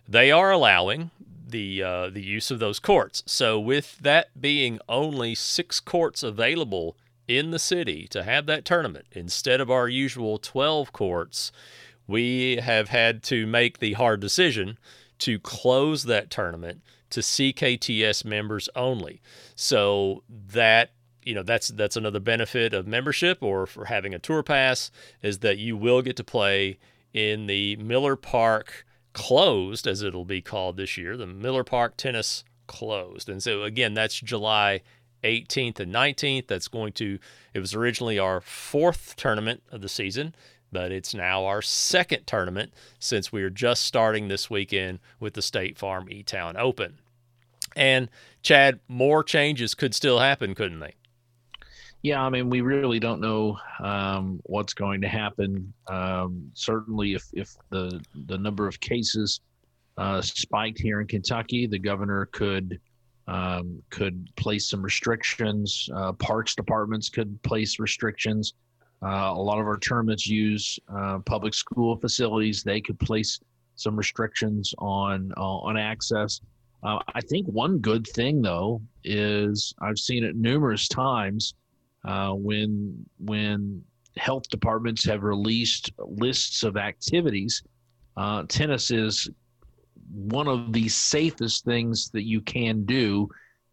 they 0.08 0.30
are 0.30 0.50
allowing 0.50 1.10
the 1.46 1.82
uh, 1.82 2.10
the 2.10 2.22
use 2.22 2.50
of 2.50 2.58
those 2.58 2.78
courts. 2.78 3.22
So, 3.26 3.58
with 3.58 3.98
that 3.98 4.40
being 4.40 4.78
only 4.88 5.34
six 5.34 5.80
courts 5.80 6.22
available 6.22 6.96
in 7.26 7.50
the 7.50 7.58
city 7.58 8.06
to 8.08 8.22
have 8.22 8.46
that 8.46 8.64
tournament 8.64 9.06
instead 9.12 9.60
of 9.60 9.70
our 9.70 9.88
usual 9.88 10.38
12 10.38 10.92
courts, 10.92 11.52
we 12.06 12.56
have 12.56 12.88
had 12.88 13.22
to 13.24 13.46
make 13.46 13.78
the 13.78 13.94
hard 13.94 14.20
decision 14.20 14.78
to 15.18 15.38
close 15.38 16.04
that 16.04 16.30
tournament 16.30 16.82
to 17.10 17.20
CKTS 17.20 18.24
members 18.24 18.68
only. 18.74 19.22
So 19.54 20.22
that 20.28 20.90
you 21.22 21.34
know 21.34 21.42
that's 21.42 21.68
that's 21.68 21.96
another 21.96 22.20
benefit 22.20 22.74
of 22.74 22.86
membership 22.86 23.42
or 23.42 23.66
for 23.66 23.86
having 23.86 24.12
a 24.12 24.18
tour 24.18 24.42
pass 24.42 24.90
is 25.22 25.38
that 25.38 25.58
you 25.58 25.76
will 25.76 26.02
get 26.02 26.16
to 26.16 26.24
play 26.24 26.78
in 27.12 27.46
the 27.46 27.76
Miller 27.76 28.16
Park 28.16 28.84
closed 29.12 29.86
as 29.86 30.02
it'll 30.02 30.24
be 30.24 30.42
called 30.42 30.76
this 30.76 30.98
year, 30.98 31.16
the 31.16 31.26
Miller 31.26 31.64
Park 31.64 31.96
Tennis 31.96 32.44
closed. 32.66 33.28
And 33.28 33.42
so 33.42 33.62
again, 33.62 33.94
that's 33.94 34.20
July 34.20 34.82
18th 35.24 35.80
and 35.80 35.92
19th. 35.92 36.46
That's 36.46 36.68
going 36.68 36.92
to, 36.94 37.18
it 37.52 37.58
was 37.58 37.74
originally 37.74 38.18
our 38.18 38.40
fourth 38.40 39.16
tournament 39.16 39.62
of 39.72 39.80
the 39.80 39.88
season, 39.88 40.34
but 40.70 40.92
it's 40.92 41.14
now 41.14 41.44
our 41.46 41.62
second 41.62 42.26
tournament 42.26 42.72
since 42.98 43.32
we 43.32 43.42
are 43.42 43.50
just 43.50 43.82
starting 43.82 44.28
this 44.28 44.48
weekend 44.50 45.00
with 45.18 45.34
the 45.34 45.42
State 45.42 45.78
Farm 45.78 46.08
E 46.10 46.22
Town 46.22 46.56
Open. 46.56 46.98
And 47.74 48.08
Chad, 48.42 48.80
more 48.86 49.24
changes 49.24 49.74
could 49.74 49.94
still 49.94 50.18
happen, 50.18 50.54
couldn't 50.54 50.80
they? 50.80 50.94
Yeah, 52.02 52.22
I 52.22 52.28
mean, 52.28 52.50
we 52.50 52.60
really 52.60 53.00
don't 53.00 53.22
know 53.22 53.58
um, 53.82 54.38
what's 54.44 54.74
going 54.74 55.00
to 55.00 55.08
happen. 55.08 55.72
Um, 55.86 56.50
certainly, 56.52 57.14
if 57.14 57.24
if 57.32 57.56
the 57.70 57.98
the 58.26 58.36
number 58.36 58.68
of 58.68 58.78
cases 58.78 59.40
uh, 59.96 60.20
spiked 60.20 60.78
here 60.78 61.00
in 61.00 61.06
Kentucky, 61.06 61.66
the 61.66 61.78
governor 61.78 62.26
could 62.26 62.78
um, 63.26 63.82
could 63.90 64.28
place 64.36 64.68
some 64.68 64.82
restrictions. 64.82 65.88
Uh, 65.94 66.12
parks 66.12 66.54
departments 66.54 67.08
could 67.08 67.40
place 67.42 67.78
restrictions. 67.78 68.54
Uh, 69.02 69.32
a 69.34 69.40
lot 69.40 69.58
of 69.58 69.66
our 69.66 69.78
tournaments 69.78 70.26
use 70.26 70.78
uh, 70.94 71.18
public 71.20 71.54
school 71.54 71.96
facilities. 71.96 72.62
They 72.62 72.80
could 72.80 72.98
place 73.00 73.40
some 73.76 73.96
restrictions 73.96 74.74
on 74.78 75.32
uh, 75.36 75.40
on 75.40 75.76
access. 75.76 76.40
Uh, 76.82 76.98
I 77.14 77.20
think 77.20 77.46
one 77.46 77.78
good 77.78 78.06
thing 78.06 78.42
though 78.42 78.80
is 79.04 79.74
I've 79.80 79.98
seen 79.98 80.22
it 80.22 80.36
numerous 80.36 80.86
times 80.88 81.54
uh, 82.04 82.32
when 82.32 83.04
when 83.18 83.82
health 84.16 84.48
departments 84.48 85.04
have 85.04 85.22
released 85.22 85.92
lists 85.98 86.62
of 86.62 86.76
activities. 86.76 87.62
tennis 88.48 88.90
is 88.90 89.28
one 90.12 90.48
of 90.48 90.72
the 90.72 90.88
safest 90.88 91.64
things 91.64 92.10
that 92.10 92.24
you 92.24 92.40
can 92.40 92.84
do 92.84 93.28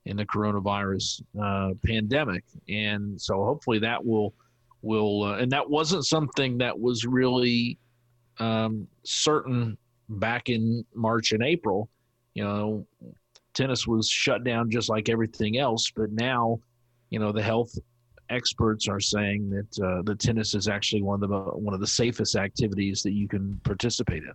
in 0.05 0.17
the 0.17 0.25
coronavirus 0.25 1.21
uh, 1.41 1.73
pandemic, 1.85 2.43
and 2.67 3.19
so 3.19 3.43
hopefully 3.43 3.79
that 3.79 4.03
will 4.03 4.33
will 4.81 5.23
uh, 5.23 5.38
and 5.38 5.51
that 5.51 5.69
wasn't 5.69 6.05
something 6.05 6.57
that 6.57 6.79
was 6.79 7.05
really 7.05 7.77
um, 8.39 8.88
certain 9.03 9.77
back 10.09 10.50
in 10.50 10.85
March 10.93 11.31
and 11.31 11.43
April. 11.43 11.89
You 12.33 12.43
know, 12.43 12.88
tennis 13.53 13.85
was 13.85 14.09
shut 14.09 14.43
down 14.43 14.69
just 14.69 14.89
like 14.89 15.09
everything 15.09 15.57
else, 15.57 15.91
but 15.95 16.11
now, 16.11 16.59
you 17.09 17.19
know, 17.19 17.31
the 17.31 17.41
health 17.41 17.77
experts 18.29 18.88
are 18.88 19.00
saying 19.00 19.50
that 19.50 19.85
uh, 19.85 20.01
the 20.03 20.15
tennis 20.15 20.55
is 20.55 20.67
actually 20.67 21.01
one 21.01 21.21
of 21.23 21.29
the 21.29 21.39
one 21.39 21.73
of 21.73 21.79
the 21.79 21.88
safest 21.88 22.35
activities 22.35 23.03
that 23.03 23.11
you 23.11 23.27
can 23.27 23.59
participate 23.63 24.23
in. 24.23 24.33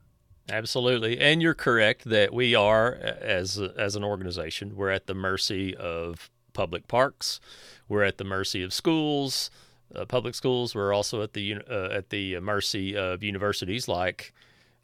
Absolutely, 0.48 1.18
and 1.18 1.42
you're 1.42 1.54
correct 1.54 2.04
that 2.04 2.32
we 2.32 2.54
are, 2.54 2.94
as 2.94 3.58
as 3.58 3.96
an 3.96 4.04
organization, 4.04 4.76
we're 4.76 4.90
at 4.90 5.06
the 5.06 5.14
mercy 5.14 5.74
of 5.74 6.30
public 6.52 6.86
parks, 6.86 7.40
we're 7.88 8.04
at 8.04 8.18
the 8.18 8.24
mercy 8.24 8.62
of 8.62 8.72
schools, 8.72 9.50
uh, 9.94 10.04
public 10.04 10.34
schools. 10.34 10.74
We're 10.74 10.92
also 10.92 11.22
at 11.22 11.32
the 11.32 11.56
uh, 11.68 11.88
at 11.90 12.10
the 12.10 12.38
mercy 12.40 12.96
of 12.96 13.22
universities 13.22 13.88
like 13.88 14.32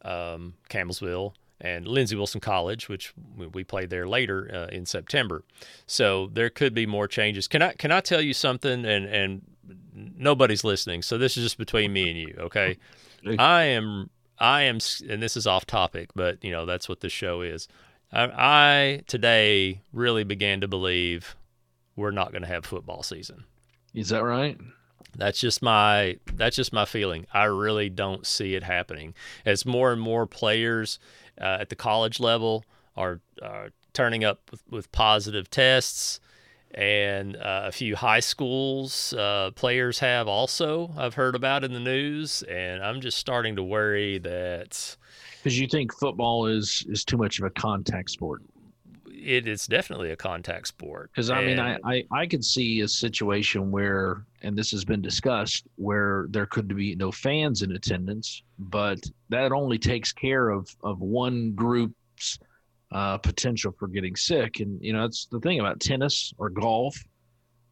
um, 0.05 0.55
Campbellsville 0.69 1.35
and 1.61 1.87
Lindsey 1.87 2.17
Wilson 2.17 2.41
College, 2.41 2.89
which 2.89 3.15
we 3.37 3.63
played 3.63 3.91
there 3.91 4.07
later 4.07 4.51
uh, 4.53 4.75
in 4.75 4.85
September. 4.85 5.45
So 5.87 6.29
there 6.33 6.51
could 6.51 6.75
be 6.75 6.87
more 6.87 7.07
changes. 7.07 7.47
Can 7.49 7.63
I 7.63 7.73
can 7.75 7.93
I 7.93 8.01
tell 8.01 8.21
you 8.21 8.35
something? 8.35 8.85
And 8.85 9.07
and 9.07 9.43
nobody's 9.95 10.65
listening, 10.65 11.03
so 11.03 11.19
this 11.19 11.37
is 11.37 11.45
just 11.45 11.59
between 11.59 11.93
me 11.93 12.11
and 12.11 12.19
you. 12.19 12.35
Okay, 12.39 12.79
I 13.39 13.65
am 13.65 14.11
I 14.43 14.63
am, 14.63 14.79
and 15.09 15.23
this 15.23 15.37
is 15.37 15.47
off 15.47 15.67
topic, 15.67 16.11
but 16.17 16.43
you 16.43 16.51
know 16.51 16.67
that's 16.67 16.89
what 16.89 17.01
this 17.01 17.13
show 17.13 17.43
is. 17.43 17.69
I, 18.13 18.31
I 18.35 19.03
today 19.07 19.81
really 19.93 20.25
began 20.25 20.61
to 20.63 20.69
believe 20.69 21.37
we're 21.95 22.11
not 22.11 22.33
going 22.33 22.43
to 22.43 22.49
have 22.49 22.67
football 22.67 23.05
season. 23.05 23.45
Is 23.95 24.09
that 24.09 24.25
right? 24.25 24.59
That's 25.17 25.41
just 25.41 25.63
my 25.63 26.19
that's 26.35 26.57
just 26.57 26.73
my 26.73 26.87
feeling. 26.87 27.27
I 27.33 27.45
really 27.45 27.89
don't 27.89 28.27
see 28.27 28.57
it 28.57 28.65
happening 28.65 29.15
as 29.47 29.65
more 29.65 29.93
and 29.93 30.01
more 30.01 30.27
players 30.27 30.99
uh, 31.41 31.59
at 31.61 31.69
the 31.69 31.77
college 31.77 32.19
level 32.19 32.65
are, 32.97 33.21
are 33.41 33.71
turning 33.93 34.25
up 34.25 34.51
with, 34.51 34.63
with 34.69 34.93
positive 34.93 35.51
tests 35.51 36.19
and 36.75 37.37
uh, 37.37 37.65
a 37.67 37.73
few 37.73 37.95
high 37.97 38.21
schools 38.21 39.13
uh, 39.13 39.51
players 39.55 39.99
have 39.99 40.29
also 40.29 40.91
I've 40.97 41.15
heard 41.15 41.35
about 41.35 41.65
in 41.65 41.73
the 41.73 41.81
news, 41.81 42.43
and 42.43 42.83
I'm 42.83 43.01
just 43.01 43.19
starting 43.19 43.57
to 43.57 43.63
worry 43.63 44.19
that 44.19 44.97
because 45.43 45.59
you 45.59 45.67
think 45.67 45.93
football 45.93 46.47
is 46.47 46.85
is 46.89 47.05
too 47.05 47.17
much 47.17 47.39
of 47.39 47.45
a 47.45 47.51
contact 47.51 48.11
sport. 48.11 48.43
It 49.11 49.47
is 49.47 49.67
definitely 49.67 50.11
a 50.11 50.17
contact 50.17 50.67
sport. 50.67 51.11
Because 51.13 51.31
I 51.31 51.45
mean, 51.45 51.61
I, 51.61 51.79
I 51.85 52.05
I 52.11 52.27
could 52.27 52.45
see 52.45 52.81
a 52.81 52.89
situation 52.89 53.71
where, 53.71 54.25
and 54.43 54.57
this 54.57 54.71
has 54.73 54.85
been 54.85 55.03
discussed, 55.03 55.67
where 55.77 56.27
there 56.31 56.47
could 56.47 56.75
be 56.75 56.97
no 56.97 57.13
fans 57.13 57.63
in 57.63 57.73
attendance, 57.73 58.43
but 58.59 58.99
that 59.29 59.53
only 59.53 59.79
takes 59.79 60.13
care 60.13 60.49
of 60.49 60.75
of 60.83 61.01
one 61.01 61.53
group's 61.53 62.39
uh, 62.93 63.19
potential 63.19 63.75
for 63.79 63.89
getting 63.89 64.15
sick. 64.15 64.61
And 64.61 64.79
you 64.83 64.93
know, 64.93 65.03
that's 65.03 65.27
the 65.27 65.41
thing 65.41 65.61
about 65.61 65.81
tennis 65.81 66.33
or 66.39 66.51
golf, 66.51 66.97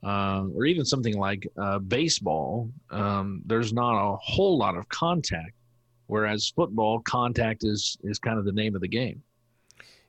uh, 0.02 0.44
or 0.54 0.64
even 0.64 0.84
something 0.84 1.16
like 1.16 1.46
uh, 1.60 1.78
baseball. 1.78 2.70
Um, 2.90 3.42
there's 3.44 3.72
not 3.72 3.94
a 3.94 4.16
whole 4.16 4.56
lot 4.56 4.76
of 4.76 4.88
contact, 4.88 5.52
whereas 6.06 6.52
football, 6.56 7.00
contact 7.00 7.64
is 7.64 7.98
is 8.02 8.18
kind 8.18 8.38
of 8.38 8.44
the 8.44 8.52
name 8.52 8.74
of 8.74 8.80
the 8.80 8.88
game. 8.88 9.22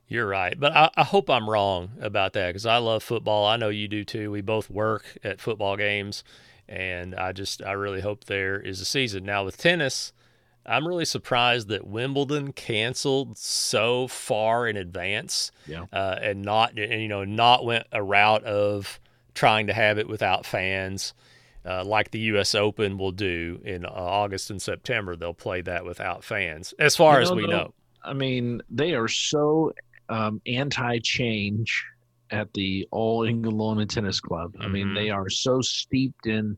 You're 0.08 0.26
right, 0.26 0.58
but 0.58 0.72
I, 0.72 0.90
I 0.96 1.04
hope 1.04 1.30
I'm 1.30 1.48
wrong 1.48 1.92
about 2.00 2.32
that 2.34 2.48
because 2.48 2.66
I 2.66 2.78
love 2.78 3.02
football. 3.02 3.46
I 3.46 3.56
know 3.56 3.68
you 3.68 3.88
do 3.88 4.04
too. 4.04 4.30
We 4.30 4.40
both 4.40 4.68
work 4.70 5.16
at 5.22 5.40
football 5.40 5.76
games, 5.76 6.24
and 6.68 7.14
I 7.14 7.32
just 7.32 7.62
I 7.62 7.72
really 7.72 8.00
hope 8.00 8.24
there 8.24 8.58
is 8.58 8.80
a 8.80 8.84
season 8.86 9.24
now 9.24 9.44
with 9.44 9.58
tennis. 9.58 10.12
I'm 10.64 10.86
really 10.86 11.04
surprised 11.04 11.68
that 11.68 11.86
Wimbledon 11.86 12.52
canceled 12.52 13.36
so 13.36 14.06
far 14.06 14.68
in 14.68 14.76
advance, 14.76 15.50
yeah, 15.66 15.86
uh, 15.92 16.18
and 16.20 16.42
not 16.42 16.78
and, 16.78 17.02
you 17.02 17.08
know 17.08 17.24
not 17.24 17.64
went 17.64 17.86
a 17.92 18.02
route 18.02 18.44
of 18.44 19.00
trying 19.34 19.66
to 19.66 19.72
have 19.72 19.98
it 19.98 20.08
without 20.08 20.46
fans, 20.46 21.14
uh, 21.64 21.84
like 21.84 22.10
the 22.10 22.20
U.S. 22.20 22.54
Open 22.54 22.96
will 22.96 23.12
do 23.12 23.60
in 23.64 23.84
uh, 23.84 23.90
August 23.90 24.50
and 24.50 24.62
September. 24.62 25.16
They'll 25.16 25.34
play 25.34 25.62
that 25.62 25.84
without 25.84 26.22
fans, 26.22 26.74
as 26.78 26.94
far 26.94 27.20
you 27.20 27.26
know, 27.26 27.32
as 27.32 27.36
we 27.36 27.46
know. 27.46 27.74
I 28.04 28.12
mean, 28.12 28.62
they 28.70 28.94
are 28.94 29.08
so 29.08 29.72
um, 30.08 30.40
anti-change 30.46 31.84
at 32.30 32.52
the 32.54 32.86
All 32.90 33.24
England 33.24 33.58
Lawn 33.58 33.80
and 33.80 33.90
Tennis 33.90 34.20
Club. 34.20 34.54
I 34.58 34.64
mm-hmm. 34.64 34.72
mean, 34.72 34.94
they 34.94 35.10
are 35.10 35.28
so 35.28 35.60
steeped 35.60 36.26
in 36.26 36.56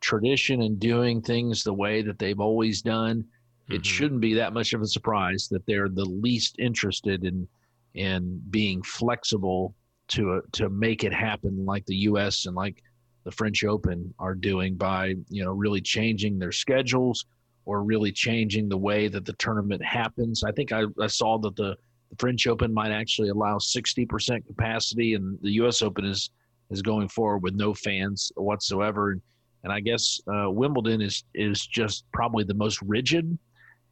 tradition 0.00 0.62
and 0.62 0.78
doing 0.78 1.22
things 1.22 1.64
the 1.64 1.72
way 1.72 2.02
that 2.02 2.18
they've 2.18 2.40
always 2.40 2.82
done 2.82 3.24
it 3.68 3.74
mm-hmm. 3.74 3.82
shouldn't 3.82 4.20
be 4.20 4.34
that 4.34 4.52
much 4.52 4.72
of 4.72 4.82
a 4.82 4.86
surprise 4.86 5.48
that 5.50 5.64
they're 5.66 5.88
the 5.88 6.04
least 6.04 6.56
interested 6.58 7.24
in 7.24 7.48
in 7.94 8.42
being 8.50 8.82
flexible 8.82 9.74
to 10.08 10.32
uh, 10.32 10.40
to 10.52 10.68
make 10.68 11.04
it 11.04 11.12
happen 11.12 11.64
like 11.64 11.86
the 11.86 11.96
U.S. 11.96 12.46
and 12.46 12.54
like 12.54 12.82
the 13.24 13.30
French 13.30 13.64
Open 13.64 14.12
are 14.18 14.34
doing 14.34 14.74
by 14.74 15.14
you 15.28 15.44
know 15.44 15.52
really 15.52 15.80
changing 15.80 16.38
their 16.38 16.52
schedules 16.52 17.24
or 17.64 17.82
really 17.82 18.12
changing 18.12 18.68
the 18.68 18.76
way 18.76 19.08
that 19.08 19.24
the 19.24 19.32
tournament 19.34 19.82
happens. 19.82 20.44
I 20.44 20.52
think 20.52 20.70
I, 20.72 20.84
I 21.00 21.06
saw 21.06 21.38
that 21.38 21.56
the, 21.56 21.74
the 22.10 22.16
French 22.18 22.46
Open 22.46 22.74
might 22.74 22.90
actually 22.90 23.30
allow 23.30 23.56
60% 23.56 24.46
capacity, 24.46 25.14
and 25.14 25.38
the 25.40 25.52
U.S. 25.52 25.80
Open 25.80 26.04
is 26.04 26.30
is 26.70 26.82
going 26.82 27.08
forward 27.08 27.42
with 27.42 27.54
no 27.54 27.72
fans 27.72 28.32
whatsoever. 28.36 29.12
And, 29.12 29.22
and 29.62 29.72
I 29.72 29.80
guess 29.80 30.20
uh, 30.26 30.50
Wimbledon 30.50 31.00
is 31.00 31.24
is 31.34 31.66
just 31.66 32.04
probably 32.12 32.44
the 32.44 32.54
most 32.54 32.82
rigid 32.82 33.38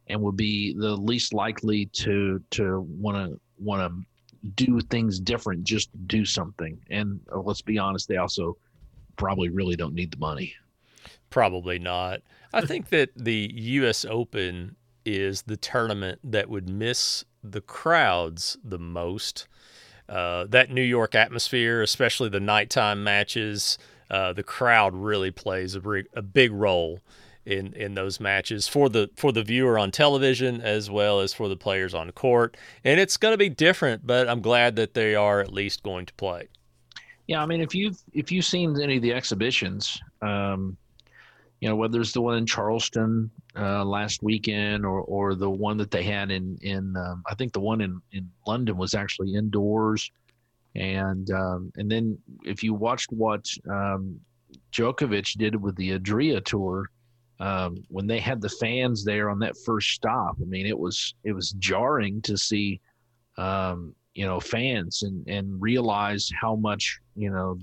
and 0.07 0.21
would 0.21 0.37
be 0.37 0.73
the 0.73 0.95
least 0.95 1.33
likely 1.33 1.85
to 1.87 2.41
to 2.51 2.81
want 2.81 3.17
to 3.17 3.39
want 3.57 3.81
to 3.81 4.05
do 4.55 4.79
things 4.81 5.19
different 5.19 5.63
just 5.63 5.89
do 6.07 6.25
something. 6.25 6.77
And 6.89 7.19
uh, 7.31 7.39
let's 7.39 7.61
be 7.61 7.77
honest 7.77 8.07
they 8.07 8.17
also 8.17 8.57
probably 9.15 9.49
really 9.49 9.75
don't 9.75 9.93
need 9.93 10.11
the 10.11 10.17
money. 10.17 10.53
Probably 11.29 11.79
not. 11.79 12.21
I 12.53 12.61
think 12.61 12.89
that 12.89 13.09
the 13.15 13.49
us 13.55 14.05
open 14.05 14.75
is 15.05 15.43
the 15.43 15.57
tournament 15.57 16.19
that 16.23 16.49
would 16.49 16.69
miss 16.69 17.25
the 17.43 17.61
crowds 17.61 18.57
the 18.63 18.79
most. 18.79 19.47
Uh, 20.09 20.45
that 20.49 20.69
new 20.69 20.81
york 20.81 21.15
atmosphere 21.15 21.81
especially 21.81 22.27
the 22.27 22.39
nighttime 22.39 23.05
matches 23.05 23.77
uh, 24.11 24.33
the 24.33 24.43
crowd 24.43 24.93
really 24.93 25.31
plays 25.31 25.75
a, 25.75 25.81
a 26.13 26.21
big 26.21 26.51
role 26.51 26.99
in 27.45 27.73
in 27.73 27.95
those 27.95 28.19
matches 28.19 28.67
for 28.67 28.89
the 28.89 29.09
for 29.15 29.31
the 29.31 29.43
viewer 29.43 29.77
on 29.77 29.91
television 29.91 30.61
as 30.61 30.89
well 30.89 31.19
as 31.19 31.33
for 31.33 31.47
the 31.47 31.55
players 31.55 31.93
on 31.93 32.11
court. 32.11 32.55
And 32.83 32.99
it's 32.99 33.17
going 33.17 33.33
to 33.33 33.37
be 33.37 33.49
different, 33.49 34.05
but 34.05 34.29
I'm 34.29 34.41
glad 34.41 34.75
that 34.77 34.93
they 34.93 35.15
are 35.15 35.39
at 35.39 35.51
least 35.51 35.83
going 35.83 36.05
to 36.05 36.13
play. 36.13 36.49
Yeah, 37.27 37.41
I 37.41 37.45
mean, 37.45 37.61
if 37.61 37.73
you've 37.73 37.97
if 38.13 38.31
you've 38.31 38.45
seen 38.45 38.79
any 38.81 38.97
of 38.97 39.01
the 39.01 39.13
exhibitions, 39.13 39.99
um, 40.21 40.77
you 41.61 41.69
know 41.69 41.75
whether 41.75 42.01
it's 42.01 42.11
the 42.11 42.21
one 42.21 42.37
in 42.37 42.45
Charleston 42.45 43.29
uh, 43.57 43.83
last 43.85 44.23
weekend 44.23 44.85
or 44.85 45.01
or 45.01 45.35
the 45.35 45.49
one 45.49 45.77
that 45.77 45.91
they 45.91 46.03
had 46.03 46.31
in 46.31 46.57
in 46.61 46.95
um, 46.97 47.23
I 47.29 47.35
think 47.35 47.53
the 47.53 47.61
one 47.61 47.81
in 47.81 48.01
in 48.11 48.29
London 48.45 48.77
was 48.77 48.93
actually 48.93 49.35
indoors, 49.35 50.11
and 50.75 51.29
um, 51.31 51.71
and 51.77 51.89
then 51.89 52.17
if 52.43 52.63
you 52.63 52.73
watched 52.73 53.11
what 53.11 53.47
um, 53.69 54.19
Djokovic 54.73 55.37
did 55.37 55.55
with 55.55 55.75
the 55.77 55.93
Adria 55.93 56.41
tour 56.41 56.89
um, 57.43 57.83
when 57.89 58.07
they 58.07 58.19
had 58.19 58.39
the 58.39 58.47
fans 58.47 59.03
there 59.03 59.29
on 59.29 59.37
that 59.39 59.57
first 59.65 59.89
stop, 59.89 60.37
I 60.41 60.45
mean, 60.45 60.65
it 60.65 60.79
was 60.79 61.13
it 61.25 61.33
was 61.33 61.51
jarring 61.59 62.21
to 62.21 62.37
see, 62.37 62.79
um, 63.37 63.93
you 64.13 64.25
know, 64.25 64.39
fans 64.39 65.03
and 65.03 65.27
and 65.27 65.61
realize 65.61 66.31
how 66.39 66.55
much 66.55 67.01
you 67.17 67.29
know 67.29 67.59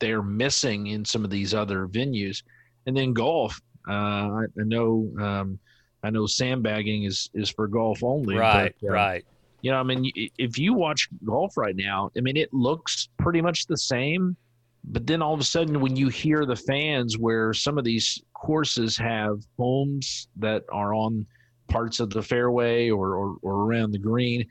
they're 0.00 0.22
missing 0.22 0.88
in 0.88 1.04
some 1.04 1.22
of 1.22 1.30
these 1.30 1.54
other 1.54 1.86
venues. 1.86 2.42
And 2.86 2.96
then 2.96 3.12
golf, 3.12 3.60
uh, 3.88 3.92
I, 3.92 4.44
I 4.60 4.64
know 4.64 5.08
um, 5.20 5.58
I 6.02 6.10
know 6.10 6.26
sandbagging 6.26 7.04
is 7.04 7.30
is 7.32 7.48
for 7.48 7.68
golf 7.68 8.02
only. 8.02 8.34
Right, 8.34 8.74
but, 8.80 8.88
uh, 8.88 8.92
right. 8.92 9.24
You 9.60 9.70
know, 9.70 9.78
I 9.78 9.84
mean, 9.84 10.10
if 10.36 10.58
you 10.58 10.74
watch 10.74 11.08
golf 11.24 11.56
right 11.56 11.76
now, 11.76 12.10
I 12.16 12.20
mean, 12.22 12.36
it 12.36 12.52
looks 12.52 13.08
pretty 13.20 13.40
much 13.40 13.68
the 13.68 13.76
same. 13.76 14.36
But 14.84 15.06
then 15.06 15.22
all 15.22 15.32
of 15.32 15.38
a 15.38 15.44
sudden, 15.44 15.80
when 15.80 15.94
you 15.94 16.08
hear 16.08 16.44
the 16.44 16.56
fans, 16.56 17.16
where 17.16 17.54
some 17.54 17.78
of 17.78 17.84
these 17.84 18.20
courses 18.42 18.96
have 18.96 19.38
homes 19.56 20.26
that 20.36 20.64
are 20.72 20.92
on 20.94 21.24
parts 21.68 22.00
of 22.00 22.10
the 22.10 22.22
fairway 22.22 22.90
or, 22.90 23.14
or, 23.14 23.36
or 23.42 23.54
around 23.64 23.92
the 23.92 23.98
green, 23.98 24.44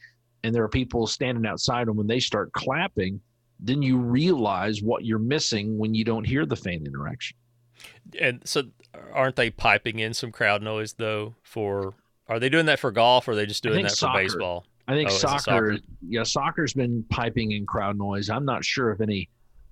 and 0.43 0.55
there 0.55 0.63
are 0.63 0.69
people 0.69 1.05
standing 1.05 1.45
outside, 1.45 1.87
and 1.87 1.97
when 1.97 2.07
they 2.07 2.19
start 2.19 2.51
clapping, 2.53 3.19
then 3.59 3.81
you 3.81 3.97
realize 3.97 4.81
what 4.81 5.05
you're 5.05 5.19
missing 5.19 5.77
when 5.77 5.93
you 5.93 6.05
don't 6.05 6.23
hear 6.23 6.45
the 6.45 6.55
fan 6.55 6.85
interaction. 6.85 7.37
And 8.19 8.41
so, 8.45 8.63
aren't 9.13 9.35
they 9.35 9.49
piping 9.49 9.99
in 9.99 10.13
some 10.13 10.31
crowd 10.31 10.61
noise 10.61 10.93
though? 10.93 11.35
For 11.43 11.93
are 12.27 12.39
they 12.39 12.49
doing 12.49 12.67
that 12.67 12.79
for 12.79 12.91
golf, 12.91 13.27
or 13.27 13.31
are 13.31 13.35
they 13.35 13.45
just 13.45 13.61
doing 13.61 13.83
that 13.83 13.91
soccer, 13.91 14.19
for 14.19 14.23
baseball? 14.23 14.65
I 14.87 14.93
think 14.93 15.09
oh, 15.09 15.13
soccer, 15.13 15.39
soccer, 15.39 15.77
yeah, 16.07 16.23
soccer's 16.23 16.73
been 16.73 17.03
piping 17.09 17.51
in 17.51 17.65
crowd 17.65 17.97
noise. 17.97 18.29
I'm 18.29 18.45
not 18.45 18.63
sure 18.63 18.91
if 18.91 19.01
any 19.01 19.29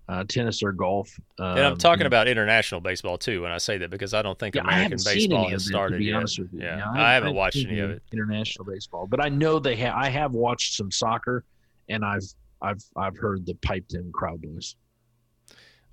uh, 0.09 0.23
tennis 0.27 0.63
or 0.63 0.71
golf. 0.71 1.17
Um, 1.37 1.57
and 1.57 1.59
I'm 1.59 1.77
talking 1.77 2.07
about 2.07 2.27
international 2.27 2.81
baseball 2.81 3.17
too 3.17 3.43
when 3.43 3.51
I 3.51 3.59
say 3.59 3.77
that 3.77 3.91
because 3.91 4.15
I 4.15 4.23
don't 4.23 4.37
think 4.37 4.55
yeah, 4.55 4.61
American 4.61 4.97
baseball 5.05 5.47
has 5.49 5.65
started 5.65 6.01
yet. 6.01 6.37
Yeah, 6.51 6.77
yeah 6.77 6.91
I, 6.91 7.11
I, 7.11 7.13
haven't 7.13 7.35
watched 7.35 7.63
any 7.63 7.79
of 7.79 7.91
it. 7.91 8.01
International 8.11 8.65
baseball, 8.65 9.05
but 9.05 9.23
I 9.23 9.29
know 9.29 9.59
they 9.59 9.75
have. 9.75 9.95
I 9.95 10.09
have 10.09 10.33
watched 10.33 10.75
some 10.75 10.89
soccer, 10.89 11.45
and 11.89 12.03
I've 12.03 12.23
I've 12.59 12.83
I've 12.97 13.17
heard 13.17 13.45
the 13.45 13.53
piped 13.55 13.93
in 13.93 14.11
crowd 14.11 14.43
noise. 14.43 14.75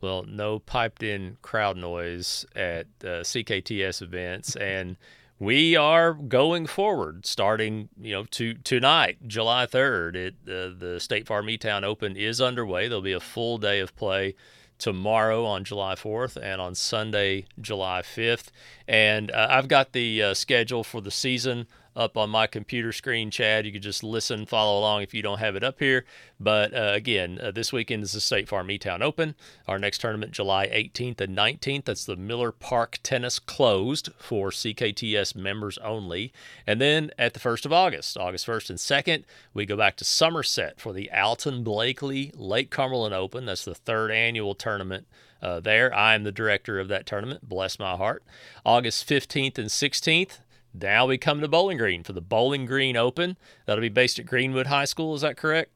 Well, 0.01 0.25
no 0.25 0.61
piped 0.61 1.03
in 1.03 1.37
crowd 1.43 1.77
noise 1.77 2.47
at 2.57 2.87
uh, 3.05 3.21
CKTS 3.21 4.01
events, 4.01 4.57
and 4.57 4.97
we 5.39 5.77
are 5.77 6.15
going 6.15 6.67
forward 6.67 7.27
starting 7.27 7.89
you 8.01 8.13
know 8.13 8.25
to 8.25 8.55
tonight 8.55 9.19
july 9.27 9.67
3rd 9.67 10.15
it 10.15 10.35
uh, 10.49 10.73
the 10.79 10.99
state 10.99 11.27
farm 11.27 11.49
e-town 11.51 11.85
open 11.85 12.17
is 12.17 12.41
underway. 12.41 12.89
There'll 12.89 13.03
be 13.03 13.13
a 13.13 13.21
full 13.21 13.59
day 13.59 13.81
of 13.81 13.95
play 13.97 14.35
tomorrow 14.79 15.45
on 15.45 15.65
july 15.65 15.95
4th 15.95 16.37
and 16.43 16.61
on 16.61 16.75
sunday 16.75 17.47
july 17.61 18.03
5th 18.03 18.49
and 18.89 19.31
uh, 19.31 19.49
i've 19.51 19.69
got 19.69 19.93
the 19.93 20.23
uh, 20.23 20.35
schedule 20.35 20.85
for 20.85 21.01
the 21.01 21.11
season 21.11 21.67
up 21.97 22.17
on 22.17 22.31
my 22.31 22.47
computer 22.47 22.93
screen, 22.93 23.31
Chad. 23.31 23.65
You 23.67 23.73
can 23.73 23.83
just 23.83 24.05
listen, 24.05 24.47
follow 24.47 24.79
along 24.79 25.03
if 25.03 25.15
you 25.15 25.23
don't 25.23 25.39
have 25.39 25.57
it 25.57 25.65
up 25.65 25.79
here. 25.79 26.05
But 26.39 26.75
uh, 26.75 26.93
again, 26.93 27.41
uh, 27.43 27.51
this 27.51 27.73
weekend 27.73 28.03
is 28.03 28.13
the 28.13 28.21
State 28.21 28.49
Farm 28.49 28.71
E-Town 28.71 29.03
Open. 29.03 29.35
Our 29.67 29.79
next 29.79 30.01
tournament, 30.01 30.33
July 30.33 30.67
18th 30.67 31.21
and 31.21 31.37
19th. 31.37 31.87
That's 31.87 32.05
the 32.05 32.17
Miller 32.17 32.53
Park 32.53 32.99
Tennis 33.03 33.39
closed 33.39 34.11
for 34.19 34.51
CKTS 34.51 35.35
members 35.35 35.79
only. 35.79 36.33
And 36.67 36.81
then 36.81 37.11
at 37.19 37.35
the 37.35 37.41
1st 37.41 37.65
of 37.65 37.73
August, 37.73 38.19
August 38.19 38.47
1st 38.47 38.71
and 38.71 38.79
2nd, 38.79 39.25
we 39.55 39.65
go 39.65 39.77
back 39.77 39.97
to 39.97 40.05
Somerset 40.05 40.81
for 40.81 40.93
the 40.93 41.11
Alton 41.11 41.65
Blakley 41.65 42.33
Lake 42.37 42.71
Cumberland 42.71 43.15
Open. 43.15 43.47
That's 43.47 43.65
the 43.65 43.75
third 43.75 44.11
annual 44.11 44.55
tournament 44.55 45.07
uh, 45.43 45.61
there. 45.61 45.95
I 45.95 46.15
am 46.15 46.25
the 46.25 46.33
director 46.33 46.79
of 46.79 46.89
that 46.89 47.07
tournament. 47.07 47.49
Bless 47.49 47.79
my 47.79 47.97
heart. 47.97 48.23
August 48.65 49.09
15th 49.09 49.59
and 49.59 49.69
16th, 49.69 50.39
now 50.81 51.07
we 51.07 51.19
come 51.19 51.41
to 51.41 51.49
Bowling 51.49 51.79
Green 51.79 52.03
for 52.03 52.13
the 52.13 52.21
Bowling 52.21 52.67
Green 52.67 52.97
Open. 52.97 53.37
That'll 53.67 53.83
be 53.83 53.89
based 53.89 54.19
at 54.19 54.27
Greenwood 54.27 54.67
High 54.67 54.85
School. 54.85 55.15
Is 55.15 55.23
that 55.23 55.37
correct? 55.37 55.71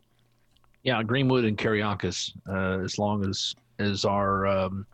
Yeah, 0.82 1.02
Greenwood 1.02 1.44
and 1.44 1.58
Kereiakes. 1.58 2.32
Uh, 2.48 2.82
as 2.82 2.98
long 2.98 3.28
as 3.28 3.54
as 3.78 4.04
our 4.04 4.46
um, 4.46 4.86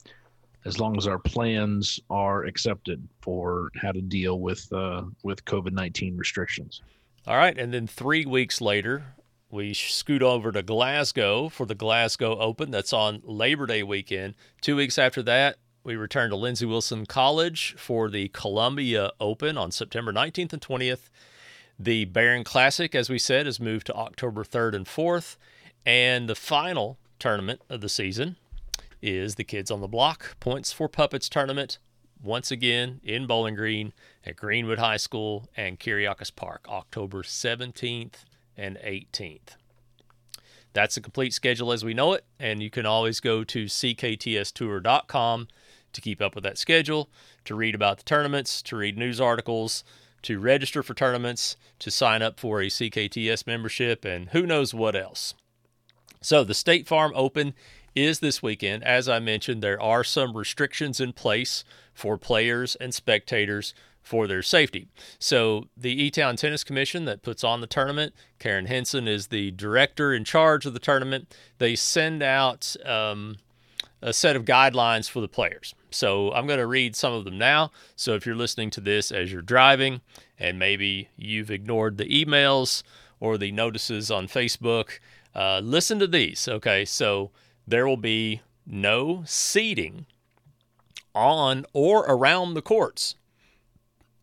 as 0.64 0.80
long 0.80 0.96
as 0.96 1.06
our 1.06 1.18
plans 1.18 2.00
are 2.10 2.44
accepted 2.44 3.06
for 3.20 3.70
how 3.80 3.92
to 3.92 4.00
deal 4.00 4.40
with 4.40 4.72
uh, 4.72 5.04
with 5.22 5.44
COVID 5.44 5.72
nineteen 5.72 6.16
restrictions. 6.16 6.82
All 7.26 7.36
right, 7.36 7.56
and 7.58 7.72
then 7.72 7.86
three 7.86 8.24
weeks 8.24 8.60
later, 8.60 9.14
we 9.50 9.74
scoot 9.74 10.22
over 10.22 10.52
to 10.52 10.62
Glasgow 10.62 11.48
for 11.48 11.66
the 11.66 11.74
Glasgow 11.74 12.38
Open. 12.38 12.70
That's 12.70 12.92
on 12.92 13.22
Labor 13.24 13.66
Day 13.66 13.82
weekend. 13.82 14.34
Two 14.60 14.76
weeks 14.76 14.98
after 14.98 15.22
that, 15.24 15.56
we 15.86 15.94
return 15.94 16.30
to 16.30 16.36
Lindsey 16.36 16.66
Wilson 16.66 17.06
College 17.06 17.76
for 17.78 18.10
the 18.10 18.26
Columbia 18.28 19.12
Open 19.20 19.56
on 19.56 19.70
September 19.70 20.12
19th 20.12 20.52
and 20.52 20.60
20th. 20.60 21.10
The 21.78 22.06
Barren 22.06 22.42
Classic, 22.42 22.92
as 22.92 23.08
we 23.08 23.20
said, 23.20 23.46
is 23.46 23.60
moved 23.60 23.86
to 23.86 23.94
October 23.94 24.42
3rd 24.42 24.74
and 24.74 24.86
4th. 24.86 25.36
And 25.86 26.28
the 26.28 26.34
final 26.34 26.98
tournament 27.20 27.60
of 27.70 27.82
the 27.82 27.88
season 27.88 28.34
is 29.00 29.36
the 29.36 29.44
Kids 29.44 29.70
on 29.70 29.80
the 29.80 29.86
Block 29.86 30.36
Points 30.40 30.72
for 30.72 30.88
Puppets 30.88 31.28
tournament, 31.28 31.78
once 32.20 32.50
again 32.50 33.00
in 33.04 33.28
Bowling 33.28 33.54
Green 33.54 33.92
at 34.24 34.34
Greenwood 34.34 34.80
High 34.80 34.96
School 34.96 35.48
and 35.56 35.78
Kereiakes 35.78 36.34
Park, 36.34 36.66
October 36.68 37.22
17th 37.22 38.24
and 38.56 38.76
18th. 38.78 39.54
That's 40.72 40.96
the 40.96 41.00
complete 41.00 41.32
schedule 41.32 41.70
as 41.70 41.84
we 41.84 41.94
know 41.94 42.12
it, 42.12 42.24
and 42.40 42.60
you 42.60 42.70
can 42.70 42.86
always 42.86 43.20
go 43.20 43.44
to 43.44 43.66
cktstour.com 43.66 45.48
to 45.96 46.00
keep 46.00 46.22
up 46.22 46.34
with 46.34 46.44
that 46.44 46.58
schedule, 46.58 47.10
to 47.44 47.54
read 47.56 47.74
about 47.74 47.98
the 47.98 48.04
tournaments, 48.04 48.62
to 48.62 48.76
read 48.76 48.96
news 48.96 49.20
articles, 49.20 49.82
to 50.22 50.38
register 50.38 50.82
for 50.82 50.94
tournaments, 50.94 51.56
to 51.80 51.90
sign 51.90 52.22
up 52.22 52.38
for 52.38 52.60
a 52.60 52.66
CKTS 52.66 53.46
membership, 53.46 54.04
and 54.04 54.28
who 54.30 54.46
knows 54.46 54.72
what 54.72 54.96
else. 54.96 55.34
So, 56.20 56.44
the 56.44 56.54
State 56.54 56.88
Farm 56.88 57.12
Open 57.14 57.54
is 57.94 58.20
this 58.20 58.42
weekend. 58.42 58.84
As 58.84 59.08
I 59.08 59.18
mentioned, 59.18 59.62
there 59.62 59.80
are 59.80 60.04
some 60.04 60.36
restrictions 60.36 61.00
in 61.00 61.12
place 61.12 61.64
for 61.94 62.18
players 62.18 62.76
and 62.76 62.92
spectators 62.92 63.74
for 64.02 64.26
their 64.26 64.42
safety. 64.42 64.88
So, 65.18 65.68
the 65.76 66.02
E 66.02 66.10
Town 66.10 66.36
Tennis 66.36 66.64
Commission 66.64 67.04
that 67.06 67.22
puts 67.22 67.44
on 67.44 67.60
the 67.60 67.66
tournament, 67.66 68.14
Karen 68.38 68.66
Henson 68.66 69.08
is 69.08 69.28
the 69.28 69.50
director 69.52 70.12
in 70.12 70.24
charge 70.24 70.66
of 70.66 70.74
the 70.74 70.80
tournament. 70.80 71.34
They 71.58 71.74
send 71.74 72.22
out 72.22 72.76
um, 72.84 73.36
a 74.06 74.12
set 74.12 74.36
of 74.36 74.44
guidelines 74.44 75.10
for 75.10 75.20
the 75.20 75.28
players. 75.28 75.74
So 75.90 76.32
I'm 76.32 76.46
going 76.46 76.60
to 76.60 76.66
read 76.66 76.94
some 76.94 77.12
of 77.12 77.24
them 77.24 77.36
now. 77.36 77.72
So 77.96 78.14
if 78.14 78.24
you're 78.24 78.36
listening 78.36 78.70
to 78.70 78.80
this 78.80 79.10
as 79.10 79.32
you're 79.32 79.42
driving 79.42 80.00
and 80.38 80.60
maybe 80.60 81.08
you've 81.16 81.50
ignored 81.50 81.98
the 81.98 82.04
emails 82.04 82.84
or 83.18 83.36
the 83.36 83.50
notices 83.50 84.08
on 84.08 84.28
Facebook, 84.28 85.00
uh, 85.34 85.60
listen 85.62 85.98
to 85.98 86.06
these. 86.06 86.46
Okay, 86.46 86.84
so 86.84 87.32
there 87.66 87.86
will 87.86 87.96
be 87.96 88.42
no 88.64 89.24
seating 89.26 90.06
on 91.12 91.66
or 91.72 92.04
around 92.06 92.54
the 92.54 92.62
courts. 92.62 93.16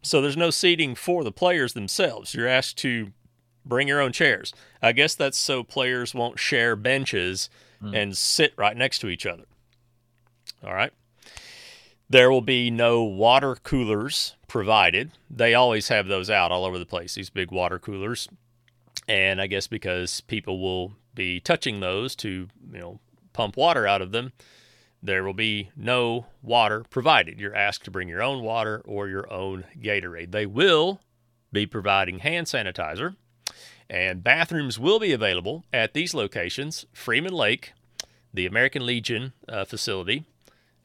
So 0.01 0.21
there's 0.21 0.37
no 0.37 0.49
seating 0.49 0.95
for 0.95 1.25
the 1.25 1.31
players 1.31 1.73
themselves. 1.73 2.33
You're 2.33 2.47
asked 2.47 2.77
to 2.79 3.11
bring 3.65 3.89
your 3.89 3.99
own 3.99 4.13
chairs. 4.13 4.53
I 4.81 4.93
guess 4.93 5.13
that's 5.13 5.37
so 5.37 5.61
players 5.61 6.15
won't 6.15 6.39
share 6.39 6.77
benches 6.77 7.49
mm. 7.81 7.93
and 7.93 8.15
sit 8.15 8.53
right 8.55 8.77
next 8.77 8.99
to 8.99 9.09
each 9.09 9.25
other. 9.25 9.43
All 10.65 10.73
right. 10.73 10.93
There 12.09 12.31
will 12.31 12.41
be 12.41 12.69
no 12.69 13.03
water 13.03 13.55
coolers 13.55 14.35
provided. 14.47 15.11
They 15.29 15.53
always 15.53 15.87
have 15.87 16.07
those 16.07 16.29
out 16.29 16.51
all 16.51 16.65
over 16.65 16.77
the 16.77 16.85
place, 16.85 17.15
these 17.15 17.29
big 17.29 17.51
water 17.51 17.79
coolers. 17.79 18.27
And 19.07 19.41
I 19.41 19.47
guess 19.47 19.67
because 19.67 20.21
people 20.21 20.61
will 20.61 20.93
be 21.15 21.39
touching 21.39 21.79
those 21.79 22.15
to, 22.17 22.47
you 22.71 22.79
know, 22.79 22.99
pump 23.33 23.57
water 23.57 23.87
out 23.87 24.01
of 24.01 24.11
them, 24.11 24.31
there 25.01 25.23
will 25.23 25.33
be 25.33 25.69
no 25.75 26.27
water 26.41 26.85
provided. 26.89 27.39
You're 27.39 27.55
asked 27.55 27.83
to 27.85 27.91
bring 27.91 28.07
your 28.07 28.21
own 28.21 28.41
water 28.41 28.81
or 28.85 29.07
your 29.09 29.31
own 29.31 29.65
Gatorade. 29.77 30.31
They 30.31 30.45
will 30.45 31.01
be 31.51 31.65
providing 31.65 32.19
hand 32.19 32.47
sanitizer, 32.47 33.15
and 33.89 34.23
bathrooms 34.23 34.79
will 34.79 34.99
be 34.99 35.11
available 35.11 35.65
at 35.73 35.93
these 35.93 36.13
locations 36.13 36.85
Freeman 36.93 37.33
Lake, 37.33 37.73
the 38.33 38.45
American 38.45 38.85
Legion 38.85 39.33
uh, 39.49 39.65
facility, 39.65 40.25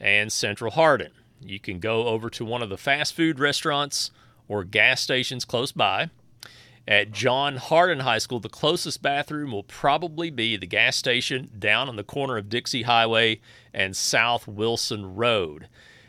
and 0.01 0.33
Central 0.33 0.73
Hardin. 0.73 1.13
You 1.41 1.61
can 1.61 1.79
go 1.79 2.07
over 2.07 2.31
to 2.31 2.45
one 2.45 2.63
of 2.63 2.69
the 2.69 2.77
fast 2.77 3.15
food 3.15 3.39
restaurants 3.39 4.11
or 4.49 4.65
gas 4.65 5.01
stations 5.01 5.45
close 5.45 5.73
by. 5.73 6.11
At 6.87 7.13
John 7.13 7.57
Hardin 7.57 8.01
High 8.01 8.19
School, 8.19 8.41
the 8.41 8.49
closest 8.49 9.03
bathroom 9.03 9.53
will 9.53 9.63
probably 9.63 10.31
be 10.31 10.57
the 10.57 10.67
gas 10.67 10.97
station 10.97 11.51
down 11.59 11.89
on 11.89 11.97
the 11.97 12.03
corner 12.03 12.39
of 12.39 12.49
Dixie 12.49 12.85
Highway 12.85 13.41
and 13.75 13.95
South 13.95 14.49
Wilson 14.49 15.15
Road. 15.15 15.69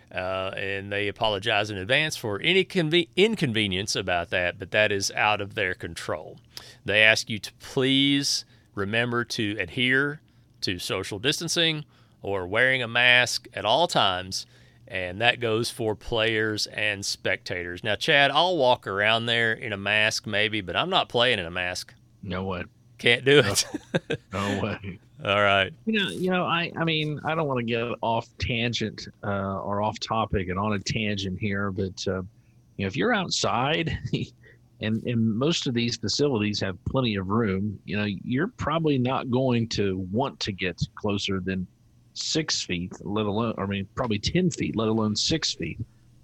Uh, 0.09 0.51
and 0.55 0.91
they 0.91 1.07
apologize 1.07 1.69
in 1.69 1.77
advance 1.77 2.15
for 2.15 2.39
any 2.41 2.63
conve- 2.63 3.09
inconvenience 3.15 3.95
about 3.95 4.29
that, 4.29 4.57
but 4.57 4.71
that 4.71 4.91
is 4.91 5.11
out 5.11 5.41
of 5.41 5.53
their 5.53 5.73
control. 5.75 6.39
They 6.85 7.03
ask 7.03 7.29
you 7.29 7.39
to 7.39 7.51
please 7.59 8.45
remember 8.73 9.25
to 9.25 9.57
adhere 9.59 10.21
to 10.61 10.79
social 10.79 11.19
distancing 11.19 11.83
or 12.21 12.47
wearing 12.47 12.81
a 12.83 12.87
mask 12.87 13.47
at 13.53 13.65
all 13.65 13.87
times 13.87 14.45
and 14.89 15.21
that 15.21 15.39
goes 15.39 15.69
for 15.69 15.95
players 15.95 16.65
and 16.67 17.05
spectators. 17.05 17.83
Now, 17.83 17.95
Chad, 17.95 18.31
I'll 18.31 18.57
walk 18.57 18.87
around 18.87 19.27
there 19.27 19.53
in 19.53 19.71
a 19.71 19.77
mask 19.77 20.25
maybe, 20.25 20.61
but 20.61 20.75
I'm 20.75 20.89
not 20.89 21.09
playing 21.09 21.39
in 21.39 21.45
a 21.45 21.51
mask. 21.51 21.93
No 22.23 22.43
way. 22.43 22.63
Can't 22.97 23.23
do 23.23 23.39
it. 23.39 23.65
no 24.33 24.61
way. 24.61 24.99
All 25.23 25.41
right. 25.41 25.71
You 25.85 25.93
know, 25.93 26.09
you 26.09 26.31
know, 26.31 26.45
I, 26.45 26.71
I 26.75 26.83
mean, 26.83 27.19
I 27.23 27.35
don't 27.35 27.47
want 27.47 27.59
to 27.59 27.65
get 27.65 27.85
off 28.01 28.27
tangent 28.39 29.07
uh, 29.23 29.59
or 29.59 29.81
off 29.81 29.99
topic 29.99 30.49
and 30.49 30.57
on 30.57 30.73
a 30.73 30.79
tangent 30.79 31.39
here, 31.39 31.71
but 31.71 32.03
uh, 32.07 32.21
you 32.77 32.85
know, 32.85 32.87
if 32.87 32.97
you're 32.97 33.13
outside, 33.13 33.97
and 34.81 35.03
and 35.03 35.37
most 35.37 35.67
of 35.67 35.73
these 35.73 35.97
facilities 35.97 36.59
have 36.61 36.83
plenty 36.85 37.15
of 37.15 37.27
room, 37.27 37.79
you 37.85 37.97
know, 37.97 38.05
you're 38.05 38.47
probably 38.47 38.97
not 38.97 39.29
going 39.29 39.67
to 39.69 40.07
want 40.11 40.39
to 40.39 40.51
get 40.51 40.81
closer 40.95 41.41
than 41.41 41.67
six 42.19 42.61
feet, 42.61 42.93
let 43.01 43.25
alone, 43.25 43.53
I 43.57 43.65
mean, 43.65 43.87
probably 43.95 44.19
10 44.19 44.51
feet, 44.51 44.75
let 44.75 44.87
alone 44.87 45.15
six 45.15 45.53
feet. 45.53 45.79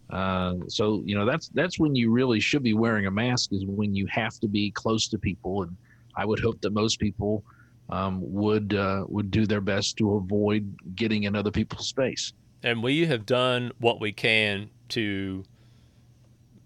Uh, 0.09 0.55
so, 0.67 1.01
you 1.05 1.15
know, 1.15 1.25
that's, 1.25 1.49
that's 1.49 1.79
when 1.79 1.95
you 1.95 2.11
really 2.11 2.39
should 2.39 2.63
be 2.63 2.73
wearing 2.73 3.07
a 3.07 3.11
mask 3.11 3.53
is 3.53 3.65
when 3.65 3.95
you 3.95 4.05
have 4.07 4.39
to 4.39 4.47
be 4.47 4.71
close 4.71 5.07
to 5.09 5.17
people. 5.17 5.63
And 5.63 5.75
I 6.15 6.25
would 6.25 6.39
hope 6.39 6.61
that 6.61 6.73
most 6.73 6.99
people 6.99 7.43
um, 7.89 8.21
would, 8.33 8.73
uh, 8.73 9.05
would 9.07 9.31
do 9.31 9.45
their 9.45 9.61
best 9.61 9.97
to 9.97 10.15
avoid 10.15 10.75
getting 10.95 11.23
in 11.23 11.35
other 11.35 11.51
people's 11.51 11.87
space. 11.87 12.33
And 12.63 12.81
we 12.81 13.05
have 13.05 13.25
done 13.25 13.71
what 13.79 13.99
we 13.99 14.11
can 14.11 14.69
to 14.89 15.43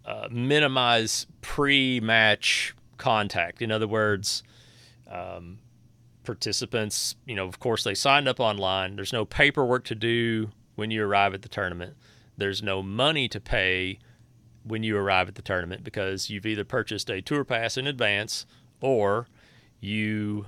uh, 0.06 0.28
minimize 0.32 1.28
pre 1.42 2.00
match 2.00 2.74
contact. 2.98 3.62
In 3.62 3.72
other 3.72 3.88
words, 3.88 4.44
um, 5.10 5.60
participants, 6.30 7.16
you 7.26 7.34
know, 7.34 7.48
of 7.48 7.60
course, 7.60 7.84
they 7.84 7.96
signed 7.96 8.28
up 8.28 8.40
online. 8.40 8.96
There's 8.96 9.12
no 9.12 9.26
paperwork 9.26 9.84
to 9.86 9.96
do 9.96 10.52
when 10.76 10.92
you 10.92 11.04
arrive 11.04 11.34
at 11.34 11.42
the 11.42 11.50
tournament. 11.50 11.96
There's 12.38 12.62
no 12.62 12.84
money 12.84 13.28
to 13.30 13.40
pay 13.40 13.98
when 14.64 14.84
you 14.84 14.96
arrive 14.96 15.28
at 15.28 15.34
the 15.34 15.42
tournament 15.42 15.84
because 15.84 16.30
you've 16.30 16.46
either 16.46 16.64
purchased 16.64 17.10
a 17.10 17.20
tour 17.20 17.44
pass 17.44 17.78
in 17.78 17.88
advance 17.88 18.46
or 18.80 19.28
you 19.80 20.46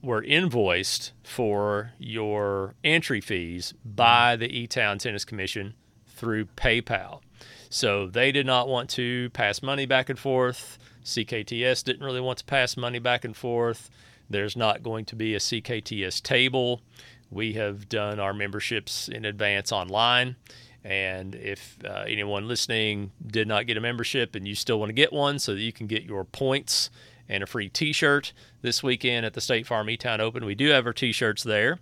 were 0.00 0.22
invoiced 0.22 1.12
for 1.22 1.92
your 1.98 2.74
entry 2.82 3.20
fees 3.20 3.74
by 3.84 4.34
the 4.34 4.50
E 4.50 4.66
Town 4.66 4.96
Tennis 4.96 5.26
Commission 5.26 5.74
through 6.06 6.46
PayPal. 6.56 7.20
So 7.68 8.06
they 8.06 8.32
did 8.32 8.46
not 8.46 8.66
want 8.66 8.88
to 8.90 9.28
pass 9.34 9.62
money 9.62 9.84
back 9.84 10.08
and 10.08 10.18
forth. 10.18 10.78
CKTS 11.08 11.84
didn't 11.84 12.04
really 12.04 12.20
want 12.20 12.38
to 12.38 12.44
pass 12.44 12.76
money 12.76 12.98
back 12.98 13.24
and 13.24 13.36
forth. 13.36 13.90
There's 14.30 14.56
not 14.56 14.82
going 14.82 15.04
to 15.06 15.16
be 15.16 15.34
a 15.34 15.38
CKTS 15.38 16.22
table. 16.22 16.82
We 17.30 17.54
have 17.54 17.88
done 17.88 18.20
our 18.20 18.34
memberships 18.34 19.08
in 19.08 19.24
advance 19.24 19.72
online. 19.72 20.36
And 20.84 21.34
if 21.34 21.78
uh, 21.84 22.04
anyone 22.06 22.46
listening 22.46 23.10
did 23.26 23.48
not 23.48 23.66
get 23.66 23.76
a 23.76 23.80
membership 23.80 24.34
and 24.34 24.46
you 24.46 24.54
still 24.54 24.78
want 24.78 24.90
to 24.90 24.94
get 24.94 25.12
one 25.12 25.38
so 25.38 25.54
that 25.54 25.60
you 25.60 25.72
can 25.72 25.86
get 25.86 26.04
your 26.04 26.24
points 26.24 26.90
and 27.28 27.42
a 27.42 27.46
free 27.46 27.68
t 27.68 27.92
shirt 27.92 28.32
this 28.62 28.82
weekend 28.82 29.26
at 29.26 29.34
the 29.34 29.40
State 29.40 29.66
Farm 29.66 29.90
E 29.90 29.96
Town 29.96 30.20
Open, 30.20 30.44
we 30.44 30.54
do 30.54 30.68
have 30.68 30.86
our 30.86 30.92
t 30.92 31.12
shirts 31.12 31.42
there 31.42 31.78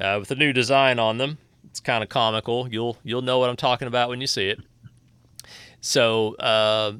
uh, 0.00 0.16
with 0.18 0.30
a 0.30 0.34
new 0.34 0.52
design 0.52 0.98
on 0.98 1.18
them. 1.18 1.38
It's 1.64 1.80
kind 1.80 2.02
of 2.02 2.08
comical. 2.08 2.68
You'll 2.68 2.98
you'll 3.04 3.22
know 3.22 3.38
what 3.38 3.48
I'm 3.48 3.56
talking 3.56 3.86
about 3.88 4.08
when 4.08 4.20
you 4.20 4.26
see 4.26 4.48
it. 4.48 4.60
So 5.80 6.34
uh, 6.36 6.94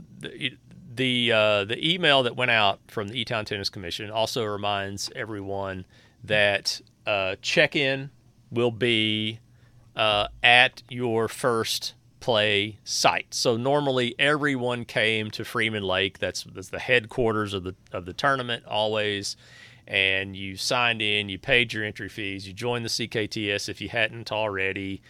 the 0.95 1.33
uh, 1.33 1.65
the 1.65 1.93
email 1.93 2.23
that 2.23 2.37
went 2.37 2.51
out 2.51 2.81
from 2.89 3.09
the 3.09 3.19
E-Town 3.21 3.45
Tennis 3.45 3.71
Commission 3.71 4.11
also 4.11 4.45
reminds 4.45 5.11
everyone 5.15 5.85
that 6.25 6.81
uh, 7.07 7.37
check-in 7.43 8.11
will 8.51 8.71
be 8.71 9.41
uh, 9.97 10.29
at 10.43 10.83
your 10.89 11.29
first 11.29 11.95
play 12.21 12.79
site. 12.85 13.35
So 13.35 13.57
normally 13.57 14.15
everyone 14.19 14.85
came 14.85 15.31
to 15.33 15.45
Freeman 15.45 15.83
Lake. 15.83 16.19
That's, 16.19 16.45
that's 16.45 16.69
the 16.69 16.79
headquarters 16.79 17.53
of 17.53 17.65
the 17.65 17.75
of 17.93 18.07
the 18.07 18.13
tournament 18.13 18.65
always. 18.67 19.37
And 19.87 20.37
you 20.37 20.57
signed 20.57 21.03
in, 21.03 21.29
you 21.29 21.39
paid 21.39 21.73
your 21.73 21.85
entry 21.85 22.09
fees, 22.09 22.47
you 22.47 22.53
joined 22.53 22.85
the 22.85 22.89
CKTS 22.89 23.69
if 23.69 23.81
you 23.81 23.89
hadn't 23.89 24.31
already, 24.31 25.03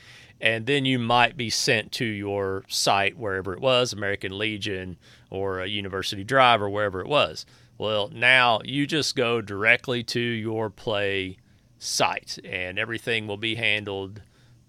and 0.42 0.66
then 0.66 0.84
you 0.84 0.98
might 0.98 1.36
be 1.36 1.48
sent 1.48 1.92
to 1.92 2.04
your 2.04 2.64
site 2.66 3.16
wherever 3.16 3.54
it 3.54 3.60
was, 3.60 3.92
American 3.92 4.36
Legion 4.36 4.98
or 5.30 5.60
a 5.60 5.68
University 5.68 6.24
Drive 6.24 6.60
or 6.60 6.68
wherever 6.68 7.00
it 7.00 7.06
was. 7.06 7.46
Well, 7.78 8.10
now 8.12 8.60
you 8.64 8.86
just 8.86 9.14
go 9.14 9.40
directly 9.40 10.02
to 10.02 10.20
your 10.20 10.68
play 10.68 11.38
site 11.78 12.38
and 12.44 12.76
everything 12.76 13.28
will 13.28 13.36
be 13.36 13.54
handled 13.54 14.22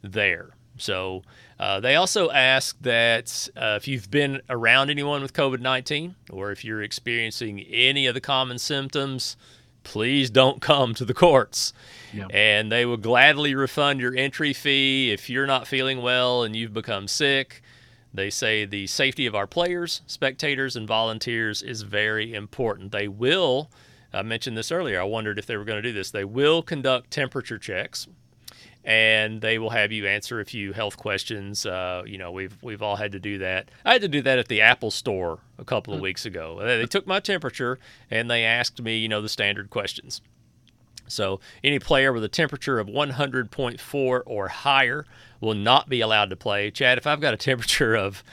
there. 0.03 0.51
So 0.77 1.23
uh, 1.59 1.79
they 1.79 1.95
also 1.95 2.29
ask 2.29 2.77
that 2.81 3.49
uh, 3.55 3.77
if 3.77 3.87
you've 3.87 4.11
been 4.11 4.41
around 4.49 4.91
anyone 4.91 5.23
with 5.23 5.33
COVID 5.33 5.59
19 5.59 6.15
or 6.29 6.51
if 6.51 6.63
you're 6.63 6.83
experiencing 6.83 7.61
any 7.61 8.05
of 8.05 8.13
the 8.13 8.21
common 8.21 8.59
symptoms, 8.59 9.37
please 9.83 10.29
don't 10.29 10.61
come 10.61 10.93
to 10.95 11.05
the 11.05 11.13
courts. 11.13 11.73
Yeah. 12.13 12.27
And 12.29 12.71
they 12.71 12.85
will 12.85 12.97
gladly 12.97 13.55
refund 13.55 13.99
your 13.99 14.15
entry 14.15 14.53
fee 14.53 15.11
if 15.11 15.29
you're 15.29 15.47
not 15.47 15.67
feeling 15.67 16.01
well 16.01 16.43
and 16.43 16.55
you've 16.55 16.73
become 16.73 17.07
sick. 17.07 17.61
They 18.13 18.29
say 18.29 18.65
the 18.65 18.87
safety 18.87 19.25
of 19.25 19.33
our 19.33 19.47
players, 19.47 20.01
spectators, 20.05 20.75
and 20.75 20.87
volunteers 20.87 21.61
is 21.63 21.81
very 21.81 22.33
important. 22.33 22.91
They 22.91 23.07
will, 23.07 23.71
I 24.13 24.21
mentioned 24.21 24.55
this 24.55 24.71
earlier, 24.71 25.01
I 25.01 25.05
wondered 25.05 25.39
if 25.39 25.47
they 25.47 25.57
were 25.57 25.65
going 25.65 25.81
to 25.81 25.89
do 25.89 25.93
this. 25.93 26.11
They 26.11 26.25
will 26.25 26.61
conduct 26.61 27.09
temperature 27.09 27.57
checks 27.57 28.07
and 28.85 29.41
they 29.41 29.59
will 29.59 29.69
have 29.69 29.91
you 29.91 30.07
answer 30.07 30.39
a 30.39 30.45
few 30.45 30.73
health 30.73 30.97
questions. 30.97 31.65
Uh, 31.65 32.03
you 32.05 32.17
know, 32.17 32.31
we've 32.31 32.57
we've 32.61 32.81
all 32.81 32.95
had 32.95 33.11
to 33.13 33.19
do 33.19 33.37
that. 33.39 33.69
I 33.85 33.93
had 33.93 34.01
to 34.01 34.07
do 34.07 34.21
that 34.23 34.39
at 34.39 34.47
the 34.47 34.61
Apple 34.61 34.91
Store 34.91 35.39
a 35.57 35.65
couple 35.65 35.93
of 35.93 35.99
mm. 35.99 36.03
weeks 36.03 36.25
ago. 36.25 36.59
They 36.61 36.85
took 36.85 37.07
my 37.07 37.19
temperature 37.19 37.79
and 38.11 38.29
they 38.29 38.43
asked 38.43 38.81
me, 38.81 38.97
you 38.97 39.07
know, 39.07 39.21
the 39.21 39.29
standard 39.29 39.69
questions. 39.69 40.21
So 41.07 41.39
any 41.63 41.79
player 41.79 42.11
with 42.13 42.23
a 42.23 42.29
temperature 42.29 42.79
of 42.79 42.87
100.4 42.87 44.21
or 44.25 44.47
higher 44.47 45.05
will 45.41 45.53
not 45.53 45.89
be 45.89 46.01
allowed 46.01 46.29
to 46.29 46.35
play. 46.35 46.71
Chad, 46.71 46.97
if 46.97 47.05
I've 47.05 47.21
got 47.21 47.33
a 47.33 47.37
temperature 47.37 47.95
of 47.95 48.23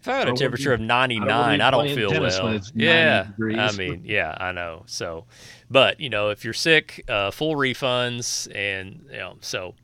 if 0.00 0.08
I 0.08 0.24
got 0.24 0.28
a 0.28 0.32
temperature 0.34 0.72
of 0.72 0.80
99, 0.80 1.28
I 1.28 1.56
don't, 1.58 1.60
I 1.60 1.70
don't 1.70 1.94
feel 1.94 2.10
well. 2.10 2.60
Yeah, 2.74 3.28
I 3.38 3.72
mean, 3.72 4.02
yeah, 4.04 4.36
I 4.38 4.52
know. 4.52 4.84
So, 4.86 5.24
but 5.70 6.00
you 6.00 6.08
know, 6.08 6.30
if 6.30 6.44
you're 6.44 6.54
sick, 6.54 7.04
uh, 7.08 7.30
full 7.30 7.54
refunds, 7.56 8.48
and 8.54 9.06
you 9.10 9.18
know, 9.18 9.36
so 9.40 9.74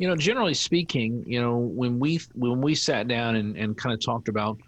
you 0.00 0.08
know, 0.08 0.16
generally 0.16 0.54
speaking, 0.54 1.22
you 1.26 1.40
know, 1.40 1.58
when 1.58 2.00
we 2.00 2.20
when 2.34 2.62
we 2.62 2.74
sat 2.74 3.06
down 3.06 3.36
and, 3.36 3.54
and 3.56 3.76
kind 3.76 3.92
of 3.92 4.00
talked 4.00 4.28
about, 4.28 4.58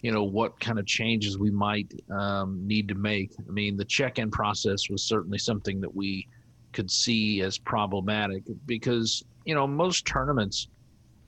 you 0.00 0.12
know, 0.12 0.22
what 0.22 0.60
kind 0.60 0.78
of 0.78 0.86
changes 0.86 1.36
we 1.36 1.50
might 1.50 1.92
um, 2.10 2.64
need 2.64 2.86
to 2.88 2.94
make. 2.94 3.32
I 3.36 3.50
mean, 3.50 3.76
the 3.76 3.84
check-in 3.84 4.30
process 4.30 4.88
was 4.88 5.02
certainly 5.02 5.38
something 5.38 5.80
that 5.80 5.92
we 5.92 6.28
could 6.72 6.88
see 6.88 7.40
as 7.40 7.58
problematic 7.58 8.44
because 8.66 9.24
you 9.44 9.54
know 9.56 9.66
most 9.66 10.06
tournaments, 10.06 10.68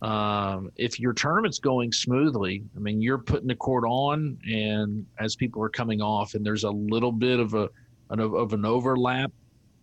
um, 0.00 0.70
if 0.76 1.00
your 1.00 1.12
tournament's 1.12 1.58
going 1.58 1.90
smoothly, 1.90 2.62
I 2.76 2.78
mean, 2.78 3.00
you're 3.02 3.18
putting 3.18 3.48
the 3.48 3.56
court 3.56 3.84
on, 3.84 4.38
and 4.48 5.04
as 5.18 5.34
people 5.34 5.62
are 5.62 5.68
coming 5.68 6.00
off, 6.00 6.34
and 6.34 6.46
there's 6.46 6.64
a 6.64 6.70
little 6.70 7.11
bit 7.11 7.40
of 7.40 7.54
a 7.54 7.68
an, 8.11 8.20
of 8.20 8.52
an 8.52 8.64
overlap, 8.64 9.32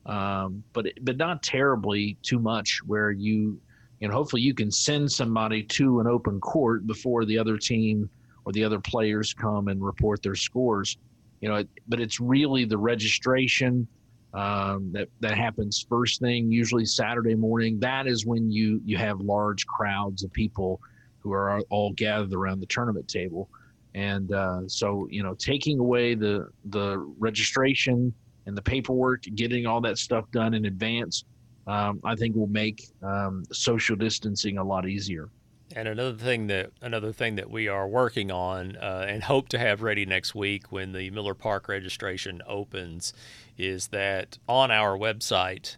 um, 0.06 0.64
but 0.74 0.88
but 1.02 1.18
not 1.18 1.44
terribly 1.44 2.18
too 2.22 2.40
much 2.40 2.80
where 2.86 3.12
you 3.12 3.60
and 4.02 4.12
hopefully 4.12 4.42
you 4.42 4.54
can 4.54 4.72
send 4.72 5.12
somebody 5.12 5.64
to 5.64 6.00
an 6.00 6.08
open 6.08 6.40
court 6.40 6.86
before 6.88 7.26
the 7.26 7.38
other 7.38 7.58
team 7.58 8.10
or 8.46 8.52
the 8.52 8.64
other 8.64 8.80
players 8.80 9.34
come 9.34 9.68
and 9.68 9.84
report 9.84 10.22
their 10.22 10.36
scores. 10.36 10.98
You 11.42 11.50
know 11.50 11.64
but 11.88 12.00
it's 12.00 12.20
really 12.22 12.64
the 12.64 12.78
registration 12.78 13.88
um, 14.36 14.92
that 14.92 15.08
that 15.22 15.38
happens 15.38 15.86
first 15.88 16.20
thing 16.20 16.52
usually 16.52 16.86
saturday 16.86 17.36
morning 17.36 17.80
that 17.80 18.08
is 18.08 18.26
when 18.26 18.52
you 18.52 18.82
you 18.86 18.98
have 18.98 19.20
large 19.22 19.66
crowds 19.66 20.24
of 20.24 20.32
people 20.34 20.80
who 21.20 21.32
are 21.32 21.62
all 21.70 21.92
gathered 21.94 22.34
around 22.34 22.60
the 22.60 22.66
tournament 22.68 23.08
table 23.08 23.50
and 23.94 24.34
uh, 24.34 24.62
so 24.68 25.08
you 25.10 25.24
know 25.24 25.34
taking 25.36 25.80
away 25.80 26.16
the 26.16 26.48
the 26.66 26.98
registration 27.18 28.14
and 28.46 28.56
the 28.56 28.62
paperwork 28.62 29.24
getting 29.36 29.66
all 29.66 29.82
that 29.82 29.98
stuff 29.98 30.30
done 30.32 30.54
in 30.54 30.66
advance 30.66 31.24
um, 31.68 32.00
I 32.04 32.16
think 32.16 32.36
will 32.36 32.48
make 32.48 32.84
um, 33.02 33.44
social 33.52 33.96
distancing 33.96 34.58
a 34.58 34.64
lot 34.64 34.88
easier. 34.88 35.30
And 35.76 35.90
another 35.90 36.16
thing 36.16 36.48
that 36.48 36.72
another 36.82 37.12
thing 37.12 37.36
that 37.36 37.52
we 37.52 37.68
are 37.68 37.86
working 37.86 38.32
on 38.32 38.78
uh, 38.78 39.06
and 39.10 39.22
hope 39.22 39.50
to 39.50 39.60
have 39.60 39.82
ready 39.82 40.06
next 40.06 40.34
week 40.34 40.72
when 40.72 40.94
the 40.94 41.10
Miller 41.10 41.34
Park 41.34 41.68
registration 41.68 42.42
opens 42.48 43.14
is 43.58 43.88
that 43.88 44.38
on 44.48 44.72
our 44.72 44.98
website, 44.98 45.76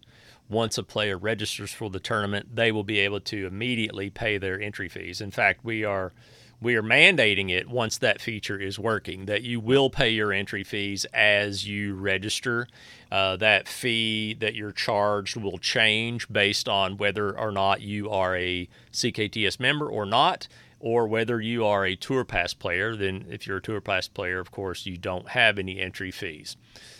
once 0.47 0.77
a 0.77 0.83
player 0.83 1.17
registers 1.17 1.71
for 1.71 1.89
the 1.89 1.99
tournament, 1.99 2.55
they 2.55 2.71
will 2.71 2.83
be 2.83 2.99
able 2.99 3.19
to 3.21 3.47
immediately 3.47 4.11
pay 4.11 4.37
their 4.37 4.61
entry 4.61 4.87
fees. 4.87 5.19
In 5.19 5.31
fact, 5.31 5.65
we 5.65 5.83
are 5.83 6.13
we 6.59 6.75
are 6.75 6.83
mandating 6.83 7.51
it 7.51 7.69
once 7.69 7.97
that 7.99 8.19
feature 8.19 8.59
is 8.59 8.79
working 8.79 9.25
that 9.25 9.43
you 9.43 9.59
will 9.59 9.89
pay 9.89 10.09
your 10.09 10.31
entry 10.33 10.63
fees 10.63 11.05
as 11.13 11.67
you 11.67 11.93
register. 11.93 12.67
Uh, 13.11 13.35
that 13.37 13.67
fee 13.67 14.33
that 14.33 14.55
you're 14.55 14.71
charged 14.71 15.37
will 15.37 15.59
change 15.59 16.27
based 16.29 16.67
on 16.67 16.97
whether 16.97 17.37
or 17.37 17.51
not 17.51 17.81
you 17.81 18.09
are 18.09 18.35
a 18.35 18.67
CKTS 18.91 19.59
member 19.59 19.87
or 19.87 20.05
not, 20.05 20.47
or 20.79 21.07
whether 21.07 21.39
you 21.39 21.65
are 21.65 21.85
a 21.85 21.95
Tour 21.95 22.25
Pass 22.25 22.53
player. 22.53 22.95
Then, 22.95 23.25
if 23.29 23.45
you're 23.45 23.57
a 23.57 23.61
Tour 23.61 23.81
Pass 23.81 24.07
player, 24.07 24.39
of 24.39 24.51
course, 24.51 24.85
you 24.85 24.97
don't 24.97 25.29
have 25.29 25.59
any 25.59 25.79
entry 25.79 26.11
fees. 26.11 26.57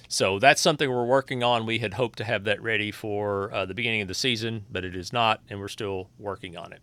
So 0.08 0.40
that's 0.40 0.62
something 0.62 0.90
we're 0.90 1.06
working 1.06 1.44
on. 1.44 1.66
We 1.66 1.80
had 1.80 1.96
hoped 1.96 2.18
to 2.20 2.24
have 2.24 2.46
that 2.46 2.62
ready 2.62 2.92
for 2.92 3.54
uh, 3.54 3.66
the 3.66 3.74
beginning 3.74 4.02
of 4.02 4.08
the 4.08 4.14
season, 4.14 4.66
but 4.72 4.86
it 4.86 4.96
is 4.96 5.12
not, 5.12 5.42
and 5.50 5.60
we're 5.60 5.68
still 5.68 6.10
working 6.18 6.56
on 6.56 6.72
it. 6.72 6.82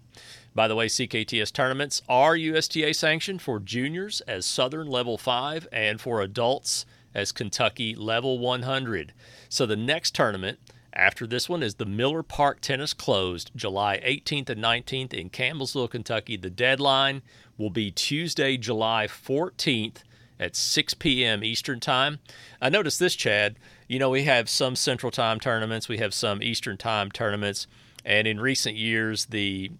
By 0.54 0.68
the 0.68 0.76
way, 0.76 0.86
CKTS 0.86 1.52
tournaments 1.52 2.02
are 2.08 2.36
USTA 2.36 2.94
sanctioned 2.94 3.42
for 3.42 3.58
juniors 3.58 4.20
as 4.22 4.46
Southern 4.46 4.86
Level 4.86 5.18
5 5.18 5.66
and 5.72 6.00
for 6.00 6.20
adults 6.20 6.86
as 7.12 7.32
Kentucky 7.32 7.94
Level 7.94 8.38
100. 8.38 9.12
So 9.48 9.66
the 9.66 9.76
next 9.76 10.14
tournament 10.14 10.58
after 10.92 11.26
this 11.26 11.48
one 11.48 11.62
is 11.62 11.74
the 11.74 11.84
Miller 11.84 12.22
Park 12.22 12.60
Tennis 12.60 12.94
Closed, 12.94 13.50
July 13.56 14.00
18th 14.04 14.48
and 14.50 14.62
19th 14.62 15.12
in 15.12 15.28
Campbellsville, 15.28 15.90
Kentucky. 15.90 16.36
The 16.36 16.50
deadline 16.50 17.22
will 17.58 17.70
be 17.70 17.90
Tuesday, 17.90 18.56
July 18.56 19.08
14th 19.08 20.04
at 20.38 20.54
6 20.54 20.94
p.m. 20.94 21.42
Eastern 21.42 21.80
Time. 21.80 22.20
I 22.60 22.68
noticed 22.68 23.00
this, 23.00 23.16
Chad. 23.16 23.56
You 23.88 23.98
know, 23.98 24.10
we 24.10 24.22
have 24.24 24.48
some 24.48 24.76
Central 24.76 25.10
Time 25.10 25.40
tournaments, 25.40 25.88
we 25.88 25.98
have 25.98 26.14
some 26.14 26.42
Eastern 26.42 26.76
Time 26.76 27.10
tournaments, 27.10 27.66
and 28.04 28.26
in 28.28 28.38
recent 28.38 28.76
years, 28.76 29.26
the 29.26 29.72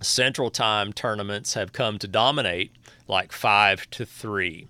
Central 0.00 0.50
Time 0.50 0.92
tournaments 0.92 1.54
have 1.54 1.72
come 1.72 1.98
to 1.98 2.08
dominate 2.08 2.72
like 3.08 3.32
five 3.32 3.88
to 3.90 4.04
three. 4.04 4.68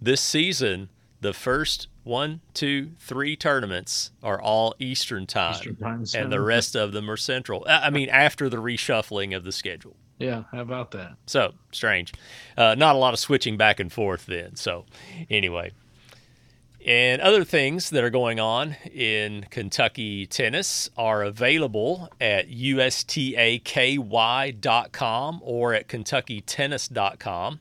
This 0.00 0.20
season, 0.20 0.88
the 1.20 1.32
first 1.32 1.88
one, 2.02 2.40
two, 2.52 2.90
three 2.98 3.36
tournaments 3.36 4.10
are 4.22 4.40
all 4.40 4.74
Eastern 4.78 5.26
time, 5.26 5.54
Eastern 5.54 5.76
time 5.76 6.04
and 6.14 6.30
the 6.30 6.40
rest 6.40 6.76
of 6.76 6.92
them 6.92 7.10
are 7.10 7.16
Central. 7.16 7.64
I 7.66 7.90
mean, 7.90 8.08
after 8.10 8.48
the 8.48 8.58
reshuffling 8.58 9.34
of 9.34 9.44
the 9.44 9.52
schedule. 9.52 9.96
Yeah, 10.18 10.44
how 10.52 10.60
about 10.60 10.90
that? 10.92 11.16
So 11.26 11.54
strange. 11.72 12.12
Uh, 12.56 12.74
not 12.76 12.94
a 12.94 12.98
lot 12.98 13.14
of 13.14 13.20
switching 13.20 13.56
back 13.56 13.80
and 13.80 13.92
forth 13.92 14.26
then. 14.26 14.54
So, 14.56 14.84
anyway, 15.28 15.72
and 16.84 17.22
other 17.22 17.44
things 17.44 17.88
that 17.90 18.04
are 18.04 18.10
going 18.10 18.38
on 18.38 18.76
in 18.92 19.46
Kentucky 19.48 20.26
tennis 20.26 20.90
are 20.98 21.22
available 21.22 22.10
at 22.20 22.50
USTAKY.com 22.50 23.30
or 25.42 25.72
at 25.72 25.88
KentuckyTennis.com. 25.88 27.60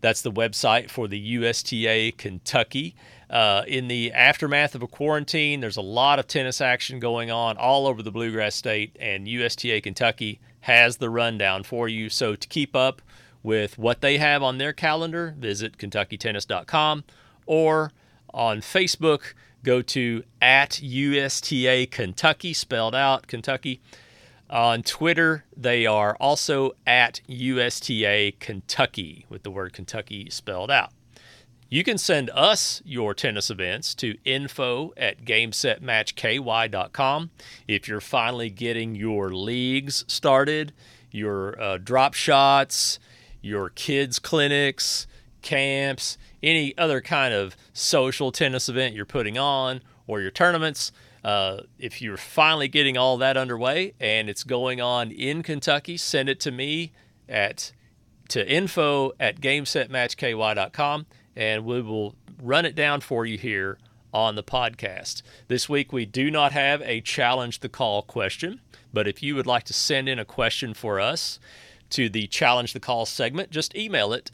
That's 0.00 0.22
the 0.22 0.30
website 0.30 0.88
for 0.90 1.08
the 1.08 1.18
USTA 1.18 2.12
Kentucky. 2.16 2.94
Uh, 3.28 3.64
in 3.66 3.88
the 3.88 4.12
aftermath 4.12 4.76
of 4.76 4.82
a 4.82 4.86
quarantine, 4.86 5.60
there's 5.60 5.78
a 5.78 5.82
lot 5.82 6.20
of 6.20 6.28
tennis 6.28 6.60
action 6.60 7.00
going 7.00 7.32
on 7.32 7.56
all 7.56 7.88
over 7.88 8.02
the 8.02 8.12
Bluegrass 8.12 8.54
State, 8.54 8.96
and 9.00 9.26
USTA 9.26 9.80
Kentucky 9.80 10.38
has 10.60 10.98
the 10.98 11.10
rundown 11.10 11.64
for 11.64 11.88
you. 11.88 12.08
So 12.08 12.36
to 12.36 12.46
keep 12.48 12.76
up 12.76 13.02
with 13.42 13.78
what 13.78 14.00
they 14.00 14.18
have 14.18 14.44
on 14.44 14.58
their 14.58 14.72
calendar, 14.72 15.34
visit 15.38 15.76
KentuckyTennis.com 15.78 17.02
or 17.46 17.90
on 18.34 18.60
Facebook, 18.60 19.32
go 19.62 19.80
to 19.80 20.22
at 20.42 20.82
USTA 20.82 21.86
Kentucky, 21.86 22.52
spelled 22.52 22.94
out 22.94 23.26
Kentucky. 23.26 23.80
On 24.50 24.82
Twitter, 24.82 25.44
they 25.56 25.86
are 25.86 26.14
also 26.20 26.72
at 26.86 27.22
USTA 27.26 28.32
Kentucky 28.38 29.24
with 29.30 29.42
the 29.42 29.50
word 29.50 29.72
Kentucky 29.72 30.28
spelled 30.28 30.70
out. 30.70 30.92
You 31.70 31.82
can 31.82 31.96
send 31.98 32.30
us 32.30 32.80
your 32.84 33.14
tennis 33.14 33.50
events 33.50 33.94
to 33.96 34.16
info 34.24 34.92
at 34.96 35.24
gamesetmatchky.com. 35.24 37.30
If 37.66 37.88
you're 37.88 38.00
finally 38.00 38.50
getting 38.50 38.94
your 38.94 39.34
leagues 39.34 40.04
started, 40.06 40.72
your 41.10 41.60
uh, 41.60 41.78
drop 41.78 42.14
shots, 42.14 43.00
your 43.40 43.70
kids' 43.70 44.18
clinics, 44.18 45.06
camps, 45.44 46.18
any 46.42 46.76
other 46.76 47.00
kind 47.00 47.32
of 47.32 47.56
social 47.72 48.32
tennis 48.32 48.68
event 48.68 48.94
you're 48.96 49.04
putting 49.04 49.38
on 49.38 49.80
or 50.08 50.20
your 50.20 50.32
tournaments. 50.32 50.90
Uh, 51.22 51.60
if 51.78 52.02
you're 52.02 52.16
finally 52.16 52.66
getting 52.66 52.98
all 52.98 53.16
that 53.16 53.36
underway 53.36 53.94
and 54.00 54.28
it's 54.28 54.42
going 54.42 54.80
on 54.80 55.12
in 55.12 55.42
Kentucky, 55.42 55.96
send 55.96 56.28
it 56.28 56.40
to 56.40 56.50
me 56.50 56.92
at 57.28 57.72
to 58.28 58.46
info 58.50 59.12
at 59.20 59.40
gamesetmatchky.com 59.40 61.06
and 61.36 61.64
we 61.64 61.80
will 61.80 62.14
run 62.42 62.64
it 62.64 62.74
down 62.74 63.00
for 63.00 63.24
you 63.24 63.38
here 63.38 63.78
on 64.12 64.34
the 64.34 64.42
podcast. 64.42 65.22
This 65.48 65.68
week 65.68 65.92
we 65.92 66.06
do 66.06 66.30
not 66.30 66.52
have 66.52 66.80
a 66.82 67.00
challenge 67.00 67.60
the 67.60 67.68
call 67.68 68.02
question, 68.02 68.60
but 68.92 69.08
if 69.08 69.22
you 69.22 69.34
would 69.34 69.46
like 69.46 69.64
to 69.64 69.72
send 69.72 70.08
in 70.08 70.18
a 70.18 70.24
question 70.24 70.72
for 70.72 71.00
us 71.00 71.38
to 71.90 72.08
the 72.08 72.26
challenge 72.26 72.72
the 72.72 72.80
call 72.80 73.06
segment, 73.06 73.50
just 73.50 73.74
email 73.76 74.12
it 74.12 74.30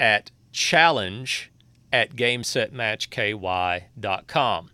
at 0.00 0.30
challenge 0.52 1.50
at 1.92 2.14
gamesetmatchky.com. 2.14 4.70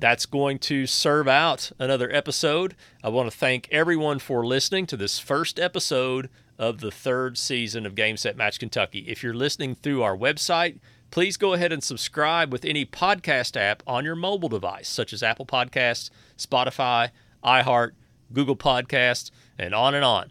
That's 0.00 0.26
going 0.26 0.60
to 0.60 0.86
serve 0.86 1.26
out 1.26 1.72
another 1.78 2.14
episode. 2.14 2.76
I 3.02 3.08
want 3.08 3.30
to 3.30 3.36
thank 3.36 3.68
everyone 3.72 4.20
for 4.20 4.46
listening 4.46 4.86
to 4.86 4.96
this 4.96 5.18
first 5.18 5.58
episode 5.58 6.30
of 6.56 6.80
the 6.80 6.92
third 6.92 7.36
season 7.36 7.84
of 7.84 7.96
Game 7.96 8.16
Set 8.16 8.36
Match 8.36 8.60
Kentucky. 8.60 9.00
If 9.08 9.22
you're 9.22 9.34
listening 9.34 9.74
through 9.74 10.02
our 10.02 10.16
website, 10.16 10.78
please 11.10 11.36
go 11.36 11.52
ahead 11.52 11.72
and 11.72 11.82
subscribe 11.82 12.52
with 12.52 12.64
any 12.64 12.86
podcast 12.86 13.56
app 13.56 13.82
on 13.86 14.04
your 14.04 14.14
mobile 14.14 14.48
device, 14.48 14.88
such 14.88 15.12
as 15.12 15.22
Apple 15.22 15.46
Podcasts, 15.46 16.10
Spotify, 16.36 17.10
iHeart, 17.42 17.90
Google 18.32 18.56
Podcasts, 18.56 19.30
and 19.58 19.74
on 19.74 19.94
and 19.94 20.04
on. 20.04 20.30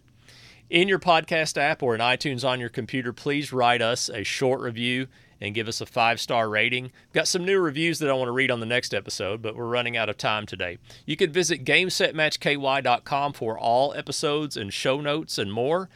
In 0.69 0.89
your 0.89 0.99
podcast 0.99 1.58
app 1.58 1.82
or 1.82 1.95
in 1.95 2.01
iTunes 2.01 2.45
on 2.45 2.60
your 2.60 2.67
computer, 2.67 3.13
please 3.13 3.53
write 3.53 3.82
us 3.82 4.10
a 4.10 4.23
short 4.23 4.60
review 4.60 5.08
and 5.39 5.56
give 5.56 5.69
us 5.69 5.80
a 5.80 5.86
five 5.86 6.19
star 6.19 6.49
rating. 6.49 6.91
Got 7.13 7.30
some 7.30 7.45
new 7.45 7.60
reviews 7.60 7.99
that 7.99 8.10
I 8.10 8.13
want 8.13 8.27
to 8.27 8.34
read 8.34 8.51
on 8.51 8.60
the 8.60 8.65
next 8.65 8.93
episode, 8.93 9.41
but 9.41 9.56
we're 9.56 9.65
running 9.65 9.95
out 9.95 10.10
of 10.10 10.17
time 10.17 10.45
today. 10.45 10.77
You 11.06 11.15
can 11.15 11.32
visit 11.32 11.63
GameSetMatchKY.com 11.63 13.34
for 13.34 13.58
all 13.58 13.93
episodes 13.93 14.58
and 14.58 14.73
show 14.73 14.99
notes 14.99 15.38
and 15.38 15.53
more. 15.53 15.89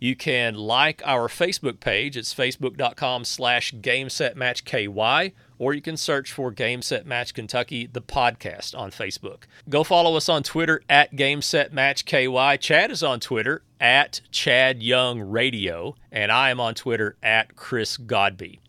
You 0.00 0.16
can 0.16 0.54
like 0.54 1.02
our 1.04 1.28
Facebook 1.28 1.78
page. 1.78 2.16
It's 2.16 2.34
facebook.com 2.34 3.24
slash 3.24 3.72
GameSetMatchKY, 3.74 5.32
or 5.58 5.72
you 5.74 5.80
can 5.80 5.96
search 5.96 6.32
for 6.32 6.50
Game 6.50 6.82
Set 6.82 7.06
Match 7.06 7.34
Kentucky, 7.34 7.86
the 7.86 8.02
podcast 8.02 8.78
on 8.78 8.90
Facebook. 8.90 9.44
Go 9.68 9.84
follow 9.84 10.16
us 10.16 10.28
on 10.28 10.42
Twitter 10.42 10.82
at 10.88 11.16
Game 11.16 11.42
Set 11.42 11.72
Match 11.72 12.04
KY. 12.04 12.58
Chad 12.60 12.90
is 12.90 13.02
on 13.02 13.20
Twitter 13.20 13.62
at 13.80 14.20
Chad 14.30 14.82
Young 14.82 15.20
Radio, 15.20 15.94
and 16.10 16.30
I 16.30 16.50
am 16.50 16.60
on 16.60 16.74
Twitter 16.74 17.16
at 17.22 17.56
Chris 17.56 17.96
Godby. 17.96 18.60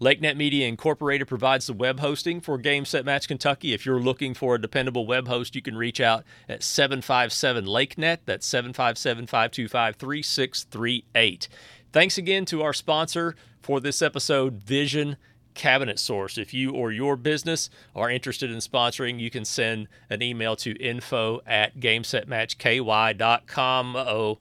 LakeNet 0.00 0.36
Media 0.36 0.66
Incorporated 0.66 1.28
provides 1.28 1.68
the 1.68 1.72
web 1.72 2.00
hosting 2.00 2.40
for 2.40 2.58
Game 2.58 2.84
Set 2.84 3.04
Match 3.04 3.28
Kentucky. 3.28 3.72
If 3.72 3.86
you're 3.86 4.00
looking 4.00 4.34
for 4.34 4.56
a 4.56 4.60
dependable 4.60 5.06
web 5.06 5.28
host, 5.28 5.54
you 5.54 5.62
can 5.62 5.76
reach 5.76 6.00
out 6.00 6.24
at 6.48 6.64
757 6.64 7.66
LakeNet. 7.66 8.18
That's 8.24 8.44
757 8.44 9.28
525 9.28 9.94
3638. 9.94 11.48
Thanks 11.92 12.18
again 12.18 12.44
to 12.46 12.62
our 12.62 12.72
sponsor 12.72 13.36
for 13.60 13.78
this 13.78 14.02
episode, 14.02 14.54
Vision 14.54 15.16
Cabinet 15.54 15.98
Source. 15.98 16.38
If 16.38 16.54
you 16.54 16.72
or 16.72 16.92
your 16.92 17.16
business 17.16 17.68
are 17.94 18.10
interested 18.10 18.50
in 18.50 18.56
sponsoring, 18.58 19.20
you 19.20 19.30
can 19.30 19.44
send 19.44 19.88
an 20.10 20.22
email 20.22 20.56
to 20.56 20.72
info 20.82 21.40
at 21.46 21.78
gamesetmatchky.com. 21.78 23.96
Oh, 23.96 24.38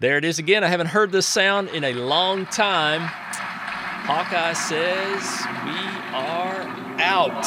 there 0.00 0.16
it 0.16 0.24
is 0.24 0.38
again. 0.38 0.64
I 0.64 0.68
haven't 0.68 0.86
heard 0.88 1.12
this 1.12 1.26
sound 1.26 1.68
in 1.68 1.84
a 1.84 1.92
long 1.94 2.46
time. 2.46 3.02
Hawkeye 3.02 4.54
says 4.54 5.42
we 5.64 5.70
are 6.14 6.62
out. 6.98 7.46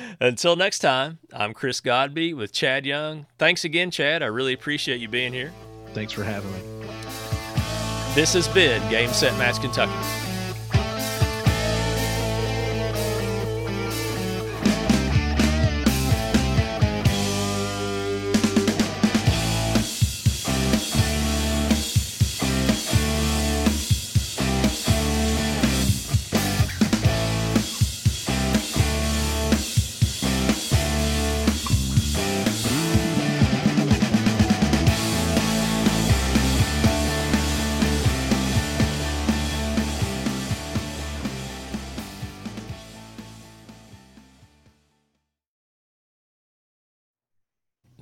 Until 0.20 0.56
next 0.56 0.80
time, 0.80 1.18
I'm 1.32 1.54
Chris 1.54 1.80
Godby 1.80 2.34
with 2.34 2.52
Chad 2.52 2.84
Young. 2.84 3.24
Thanks 3.38 3.64
again, 3.64 3.90
Chad. 3.90 4.22
I 4.22 4.26
really 4.26 4.52
appreciate 4.52 5.00
you 5.00 5.08
being 5.08 5.32
here. 5.32 5.50
Thanks 5.94 6.12
for 6.12 6.24
having 6.24 6.52
me. 6.52 6.60
This 8.14 8.34
has 8.34 8.48
been 8.48 8.86
Game 8.90 9.10
Set 9.10 9.32
Match 9.38 9.60
Kentucky. 9.60 10.29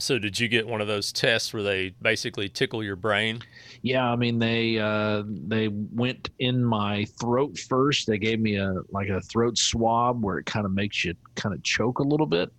So 0.08 0.18
did 0.18 0.40
you 0.40 0.48
get 0.48 0.66
one 0.66 0.80
of 0.80 0.86
those 0.86 1.12
tests 1.12 1.52
where 1.52 1.62
they 1.62 1.90
basically 2.00 2.48
tickle 2.48 2.82
your 2.82 2.96
brain? 2.96 3.42
Yeah, 3.82 4.10
I 4.10 4.16
mean 4.16 4.38
they 4.38 4.78
uh, 4.78 5.22
they 5.26 5.68
went 5.68 6.30
in 6.38 6.64
my 6.64 7.04
throat 7.20 7.58
first. 7.58 8.06
They 8.06 8.16
gave 8.16 8.40
me 8.40 8.56
a 8.56 8.72
like 8.88 9.10
a 9.10 9.20
throat 9.20 9.58
swab 9.58 10.24
where 10.24 10.38
it 10.38 10.46
kind 10.46 10.64
of 10.64 10.72
makes 10.72 11.04
you 11.04 11.12
kind 11.34 11.54
of 11.54 11.62
choke 11.62 11.98
a 11.98 12.02
little 12.02 12.24
bit, 12.24 12.50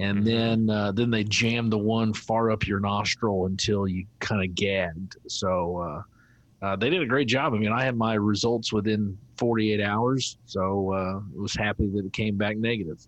and 0.00 0.16
mm-hmm. 0.16 0.24
then 0.24 0.68
uh, 0.68 0.90
then 0.90 1.12
they 1.12 1.22
jammed 1.22 1.70
the 1.70 1.78
one 1.78 2.12
far 2.12 2.50
up 2.50 2.66
your 2.66 2.80
nostril 2.80 3.46
until 3.46 3.86
you 3.86 4.04
kind 4.18 4.42
of 4.42 4.52
gagged. 4.56 5.16
So 5.28 5.76
uh, 5.76 6.66
uh, 6.66 6.74
they 6.74 6.90
did 6.90 7.02
a 7.02 7.06
great 7.06 7.28
job. 7.28 7.54
I 7.54 7.58
mean, 7.58 7.70
I 7.70 7.84
had 7.84 7.96
my 7.96 8.14
results 8.14 8.72
within 8.72 9.16
48 9.36 9.80
hours, 9.80 10.38
so 10.44 10.92
uh, 10.92 11.20
I 11.20 11.40
was 11.40 11.54
happy 11.54 11.86
that 11.86 12.04
it 12.04 12.12
came 12.12 12.36
back 12.36 12.56
negative 12.56 13.06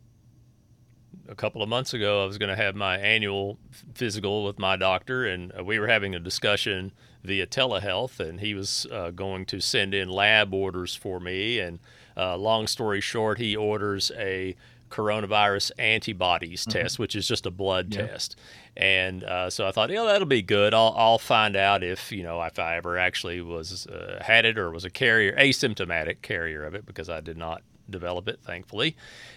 a 1.30 1.34
couple 1.36 1.62
of 1.62 1.68
months 1.68 1.94
ago, 1.94 2.24
I 2.24 2.26
was 2.26 2.38
going 2.38 2.48
to 2.48 2.56
have 2.56 2.74
my 2.74 2.98
annual 2.98 3.56
physical 3.94 4.44
with 4.44 4.58
my 4.58 4.76
doctor, 4.76 5.24
and 5.24 5.52
uh, 5.56 5.62
we 5.62 5.78
were 5.78 5.86
having 5.86 6.14
a 6.14 6.18
discussion 6.18 6.92
via 7.22 7.46
telehealth, 7.46 8.18
and 8.18 8.40
he 8.40 8.52
was 8.52 8.86
uh, 8.90 9.10
going 9.10 9.46
to 9.46 9.60
send 9.60 9.94
in 9.94 10.08
lab 10.08 10.52
orders 10.52 10.94
for 10.94 11.20
me. 11.20 11.60
And 11.60 11.78
uh, 12.16 12.36
long 12.36 12.66
story 12.66 13.00
short, 13.00 13.38
he 13.38 13.54
orders 13.54 14.10
a 14.16 14.56
coronavirus 14.90 15.70
antibodies 15.78 16.62
mm-hmm. 16.62 16.80
test, 16.80 16.98
which 16.98 17.14
is 17.14 17.28
just 17.28 17.46
a 17.46 17.50
blood 17.50 17.94
yeah. 17.94 18.06
test. 18.06 18.36
And 18.76 19.22
uh, 19.22 19.50
so 19.50 19.68
I 19.68 19.70
thought, 19.70 19.90
yeah, 19.90 20.04
that'll 20.04 20.26
be 20.26 20.42
good. 20.42 20.74
I'll, 20.74 20.94
I'll 20.96 21.18
find 21.18 21.54
out 21.54 21.84
if 21.84 22.10
you 22.10 22.24
know 22.24 22.42
if 22.42 22.58
I 22.58 22.76
ever 22.76 22.98
actually 22.98 23.40
was 23.40 23.86
uh, 23.86 24.20
had 24.20 24.44
it 24.44 24.58
or 24.58 24.70
was 24.70 24.84
a 24.84 24.90
carrier, 24.90 25.36
asymptomatic 25.36 26.22
carrier 26.22 26.64
of 26.64 26.74
it, 26.74 26.86
because 26.86 27.08
I 27.08 27.20
did 27.20 27.36
not 27.36 27.62
develop 27.90 28.28
it, 28.28 28.40
thankfully. 28.42 28.96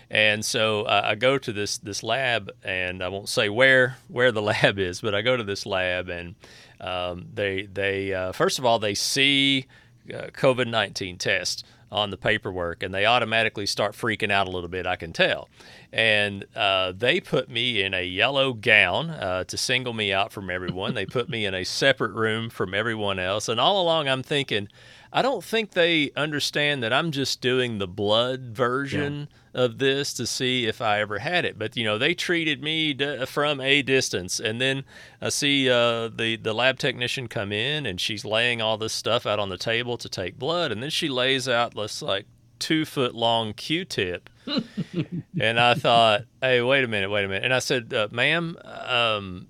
And 0.10 0.46
so 0.46 0.84
uh, 0.84 1.02
I 1.06 1.16
go 1.16 1.38
to 1.38 1.52
this 1.52 1.78
this 1.80 2.04
lab, 2.04 2.52
and 2.63 3.04
I 3.04 3.08
won't 3.08 3.30
say 3.30 3.50
where 3.50 3.98
where 4.08 4.32
the 4.32 4.42
lab 4.54 4.78
is, 4.78 5.02
but 5.02 5.16
I 5.16 5.22
go 5.22 5.36
to 5.36 5.44
this 5.44 5.66
lab, 5.66 6.10
and 6.10 6.36
um, 6.80 7.28
they 7.34 7.63
they 7.63 8.13
uh, 8.13 8.32
first 8.32 8.60
of 8.60 8.66
all 8.66 8.80
they 8.80 8.94
see 8.94 9.66
uh, 10.13 10.28
COVID 10.28 10.68
nineteen 10.68 11.18
test 11.18 11.66
on 11.92 12.10
the 12.10 12.18
paperwork, 12.18 12.82
and 12.82 12.94
they 12.94 13.06
automatically 13.06 13.68
start 13.68 13.94
freaking 13.94 14.32
out 14.32 14.48
a 14.48 14.52
little 14.52 14.70
bit. 14.70 14.86
I 14.86 14.96
can 14.96 15.13
tell, 15.13 15.50
and 15.92 16.46
uh, 16.56 16.92
they 16.92 17.20
put 17.20 17.50
me 17.50 17.82
in 17.82 17.94
a 17.94 18.04
yellow 18.04 18.54
gown 18.54 19.10
uh, 19.10 19.44
to 19.46 19.58
single 19.58 19.94
me 19.94 20.13
out 20.13 20.32
from 20.32 20.50
everyone. 20.50 20.94
they 20.94 21.06
put 21.06 21.30
me 21.30 21.46
in 21.46 21.54
a 21.54 21.63
separate 21.63 22.12
room 22.12 22.50
from 22.50 22.74
everyone 22.74 23.18
else, 23.18 23.50
and 23.50 23.60
all 23.60 23.82
along 23.82 24.08
I'm 24.08 24.24
thinking 24.24 24.68
I 25.15 25.21
don't 25.21 25.43
think 25.43 25.71
they 25.71 26.10
understand 26.15 26.82
that 26.82 26.91
I'm 26.91 27.12
just 27.12 27.39
doing 27.39 27.78
the 27.78 27.88
blood 27.88 28.45
version 28.45 29.30
yeah. 29.54 29.62
of 29.62 29.78
this 29.78 30.12
to 30.15 30.26
see 30.26 30.65
if 30.65 30.82
I 30.82 31.02
ever 31.02 31.19
had 31.19 31.45
it. 31.45 31.60
But 31.60 31.78
you 31.78 31.84
know, 31.84 31.99
they 31.99 32.15
treated 32.15 32.63
me 32.63 32.95
d- 32.95 33.28
from 33.28 33.62
a 33.62 33.84
distance, 33.84 34.39
and 34.39 34.60
then 34.60 34.86
I 35.21 35.30
see 35.30 35.69
uh, 35.69 36.08
the 36.08 36.38
the 36.38 36.54
lab 36.54 36.80
technician 36.80 37.28
come 37.28 37.52
in, 37.52 37.86
and 37.86 38.02
she's 38.02 38.26
laying 38.26 38.60
all 38.60 38.80
this 38.80 38.93
stuff 38.93 39.28
out 39.28 39.38
on 39.38 39.49
the 39.49 39.58
table 39.58 39.97
to 39.97 40.10
take 40.10 40.39
blood, 40.39 40.71
and 40.71 40.82
then 40.82 40.89
she 40.89 41.10
lays 41.10 41.47
out 41.47 41.76
this 41.76 42.02
like 42.02 42.26
two 42.58 42.84
foot 42.84 43.13
long 43.13 43.54
Q-tip. 43.54 44.32
and 45.39 45.60
I 45.60 45.76
thought, 45.76 46.23
hey, 46.41 46.62
wait 46.62 46.84
a 46.84 46.88
minute, 46.88 47.12
wait 47.12 47.26
a 47.26 47.28
minute. 47.28 47.43
And 47.43 47.54
I 47.54 47.60
said, 47.60 47.93
uh, 47.93 48.08
ma'am, 48.12 48.58
um, 48.63 49.47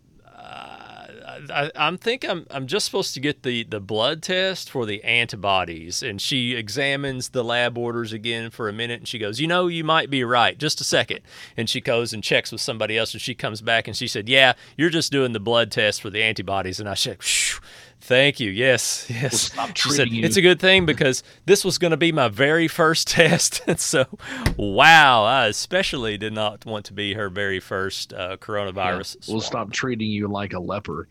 I, 1.50 1.72
am 1.76 1.98
think 1.98 2.28
I'm 2.28 2.46
I'm 2.52 2.68
just 2.68 2.86
supposed 2.86 3.14
to 3.14 3.20
get 3.20 3.44
the 3.44 3.64
the 3.64 3.80
blood 3.80 4.22
test 4.22 4.70
for 4.70 4.86
the 4.86 5.04
antibodies, 5.04 6.04
and 6.04 6.22
she 6.22 6.54
examines 6.54 7.30
the 7.30 7.44
lab 7.44 7.78
orders 7.78 8.14
again 8.14 8.50
for 8.50 8.70
a 8.70 8.74
minute, 8.74 9.00
and 9.00 9.08
she 9.08 9.20
goes, 9.20 9.40
you 9.40 9.48
know, 9.48 9.68
you 9.68 9.84
might 9.84 10.10
be 10.10 10.24
right. 10.24 10.58
Just 10.58 10.82
a 10.82 10.84
second, 10.84 11.20
and 11.58 11.70
she 11.70 11.82
goes 11.82 12.14
and 12.14 12.24
checks 12.24 12.52
with 12.52 12.62
somebody 12.62 12.98
else, 12.98 13.14
and 13.14 13.22
she 13.22 13.36
comes 13.36 13.62
back 13.62 13.88
and 13.88 13.96
she 13.96 14.08
said, 14.08 14.30
yeah, 14.30 14.54
you're 14.78 14.90
just 14.90 15.12
doing 15.12 15.34
the 15.34 15.40
blood 15.40 15.72
test 15.72 16.02
for 16.02 16.10
the 16.10 16.24
antibodies, 16.24 16.80
and 16.80 16.90
I 16.90 16.94
said, 16.96 17.18
Thank 18.04 18.42
you. 18.42 18.52
Yes, 18.52 19.06
yes. 19.10 19.56
We'll 19.56 19.68
she 19.76 19.90
said 19.92 20.10
you. 20.10 20.26
it's 20.26 20.36
a 20.36 20.42
good 20.42 20.60
thing 20.60 20.86
because 20.86 21.24
this 21.46 21.64
was 21.64 21.78
going 21.78 21.92
to 21.92 21.98
be 21.98 22.12
my 22.12 22.28
very 22.28 22.68
first 22.68 23.08
test, 23.08 23.62
and 23.66 23.80
so, 23.80 24.06
wow, 24.58 25.24
I 25.24 25.48
especially 25.48 26.18
did 26.18 26.34
not 26.34 26.66
want 26.66 26.84
to 26.88 26.94
be 26.94 27.14
her 27.14 27.30
very 27.30 27.62
first 27.62 28.12
uh, 28.12 28.36
coronavirus. 28.36 29.16
Yeah. 29.22 29.34
We'll 29.34 29.42
stop 29.42 29.72
treating 29.72 30.10
you 30.10 30.28
like 30.28 30.52
a 30.52 30.60
leper. 30.60 31.08